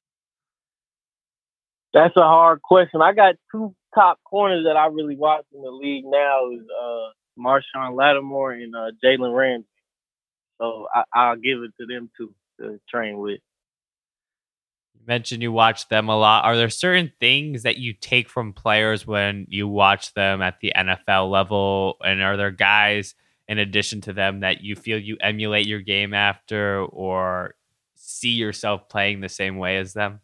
That's 1.92 2.16
a 2.16 2.22
hard 2.22 2.62
question. 2.62 3.00
I 3.02 3.12
got 3.12 3.36
two 3.50 3.74
top 3.94 4.18
corners 4.24 4.64
that 4.66 4.76
I 4.76 4.86
really 4.86 5.16
watch 5.16 5.44
in 5.54 5.62
the 5.62 5.70
league 5.70 6.04
now 6.06 6.50
is 6.50 6.60
uh, 6.60 7.08
Marshon 7.38 7.96
Lattimore 7.96 8.52
and 8.52 8.74
uh, 8.74 8.90
Jalen 9.02 9.34
Ramsey. 9.34 9.66
So 10.60 10.88
I, 11.14 11.30
will 11.30 11.36
give 11.36 11.62
it 11.62 11.72
to 11.80 11.86
them 11.86 12.10
two 12.16 12.34
to 12.60 12.80
train 12.88 13.18
with. 13.18 13.40
Mentioned 15.06 15.42
you 15.42 15.52
watch 15.52 15.88
them 15.88 16.08
a 16.08 16.16
lot. 16.16 16.44
Are 16.44 16.56
there 16.56 16.68
certain 16.68 17.12
things 17.20 17.62
that 17.62 17.76
you 17.76 17.92
take 17.92 18.28
from 18.28 18.52
players 18.52 19.06
when 19.06 19.46
you 19.48 19.68
watch 19.68 20.14
them 20.14 20.42
at 20.42 20.60
the 20.60 20.72
NFL 20.76 21.30
level? 21.30 21.96
And 22.04 22.20
are 22.22 22.36
there 22.36 22.50
guys 22.50 23.14
in 23.46 23.58
addition 23.58 24.00
to 24.02 24.12
them 24.12 24.40
that 24.40 24.62
you 24.62 24.74
feel 24.74 24.98
you 24.98 25.16
emulate 25.20 25.66
your 25.66 25.80
game 25.80 26.12
after 26.12 26.82
or 26.84 27.54
see 27.94 28.30
yourself 28.30 28.88
playing 28.88 29.20
the 29.20 29.28
same 29.28 29.58
way 29.58 29.78
as 29.78 29.92
them? 29.92 30.20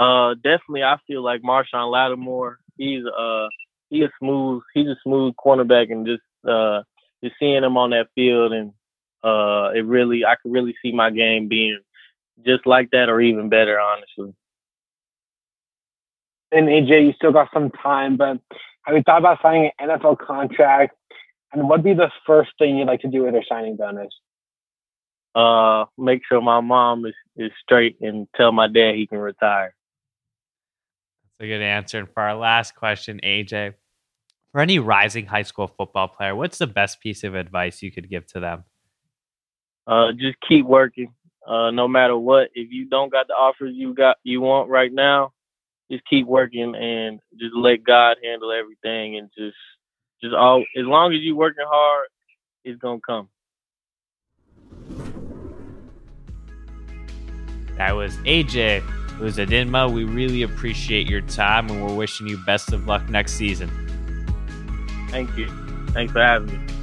Uh, 0.00 0.34
definitely, 0.34 0.82
I 0.82 0.96
feel 1.06 1.22
like 1.22 1.42
Marshon 1.42 1.90
Lattimore. 1.90 2.58
He's 2.76 3.04
uh, 3.04 3.48
he's 3.90 4.04
a 4.04 4.10
smooth, 4.18 4.62
he's 4.74 4.86
a 4.86 4.96
smooth 5.04 5.34
cornerback, 5.34 5.92
and 5.92 6.06
just 6.06 6.22
uh, 6.48 6.82
just 7.22 7.36
seeing 7.38 7.62
him 7.62 7.76
on 7.76 7.90
that 7.90 8.08
field, 8.14 8.52
and 8.52 8.72
uh, 9.22 9.70
it 9.74 9.84
really, 9.84 10.24
I 10.24 10.36
could 10.42 10.52
really 10.52 10.74
see 10.82 10.92
my 10.92 11.10
game 11.10 11.48
being 11.48 11.80
just 12.44 12.66
like 12.66 12.90
that, 12.92 13.08
or 13.08 13.20
even 13.20 13.48
better, 13.48 13.78
honestly. 13.78 14.34
And 16.52 16.68
AJ, 16.68 17.06
you 17.06 17.12
still 17.14 17.32
got 17.32 17.48
some 17.54 17.70
time, 17.70 18.16
but 18.16 18.38
have 18.82 18.96
you 18.96 19.02
thought 19.02 19.18
about 19.20 19.38
signing 19.42 19.70
an 19.78 19.88
NFL 19.88 20.18
contract? 20.18 20.96
And 21.52 21.68
what'd 21.68 21.84
be 21.84 21.94
the 21.94 22.10
first 22.26 22.50
thing 22.58 22.76
you'd 22.76 22.86
like 22.86 23.00
to 23.00 23.08
do 23.08 23.24
with 23.24 23.34
your 23.34 23.44
signing 23.48 23.76
bonus? 23.76 24.12
Uh, 25.34 25.84
make 25.96 26.22
sure 26.28 26.40
my 26.40 26.60
mom 26.60 27.06
is, 27.06 27.14
is 27.36 27.52
straight 27.62 27.96
and 28.00 28.26
tell 28.36 28.50
my 28.50 28.66
dad 28.66 28.96
he 28.96 29.06
can 29.06 29.18
retire 29.18 29.74
That's 31.38 31.46
a 31.46 31.46
good 31.46 31.62
answer. 31.62 31.98
And 32.00 32.08
for 32.08 32.20
our 32.20 32.34
last 32.34 32.74
question, 32.74 33.20
AJ, 33.22 33.74
for 34.50 34.60
any 34.60 34.80
rising 34.80 35.26
high 35.26 35.42
school 35.42 35.68
football 35.68 36.08
player, 36.08 36.34
what's 36.34 36.58
the 36.58 36.66
best 36.66 37.00
piece 37.00 37.22
of 37.22 37.36
advice 37.36 37.80
you 37.80 37.92
could 37.92 38.10
give 38.10 38.26
to 38.28 38.40
them? 38.40 38.64
Uh, 39.86 40.12
just 40.12 40.36
keep 40.48 40.66
working. 40.66 41.12
Uh, 41.46 41.70
no 41.70 41.88
matter 41.88 42.16
what, 42.16 42.50
if 42.54 42.70
you 42.70 42.86
don't 42.86 43.10
got 43.10 43.26
the 43.26 43.34
offers 43.34 43.72
you 43.74 43.94
got 43.94 44.16
you 44.22 44.40
want 44.40 44.68
right 44.68 44.92
now, 44.92 45.32
just 45.90 46.04
keep 46.08 46.26
working 46.26 46.74
and 46.74 47.20
just 47.38 47.54
let 47.54 47.82
God 47.82 48.18
handle 48.22 48.52
everything 48.52 49.16
and 49.16 49.30
just 49.36 49.56
just 50.22 50.34
all 50.34 50.60
as 50.60 50.84
long 50.84 51.12
as 51.12 51.20
you 51.20 51.36
working 51.36 51.64
hard, 51.66 52.08
it's 52.64 52.78
gonna 52.78 53.00
come. 53.06 53.28
That 57.76 57.96
was 57.96 58.14
AJ 58.18 58.82
Uzodinma. 59.18 59.90
We 59.90 60.04
really 60.04 60.42
appreciate 60.42 61.08
your 61.08 61.22
time 61.22 61.70
and 61.70 61.82
we're 61.82 61.94
wishing 61.94 62.26
you 62.26 62.36
best 62.44 62.72
of 62.72 62.86
luck 62.86 63.08
next 63.08 63.32
season. 63.32 63.70
Thank 65.10 65.36
you. 65.36 65.48
Thanks 65.92 66.12
for 66.12 66.20
having 66.20 66.66
me. 66.66 66.74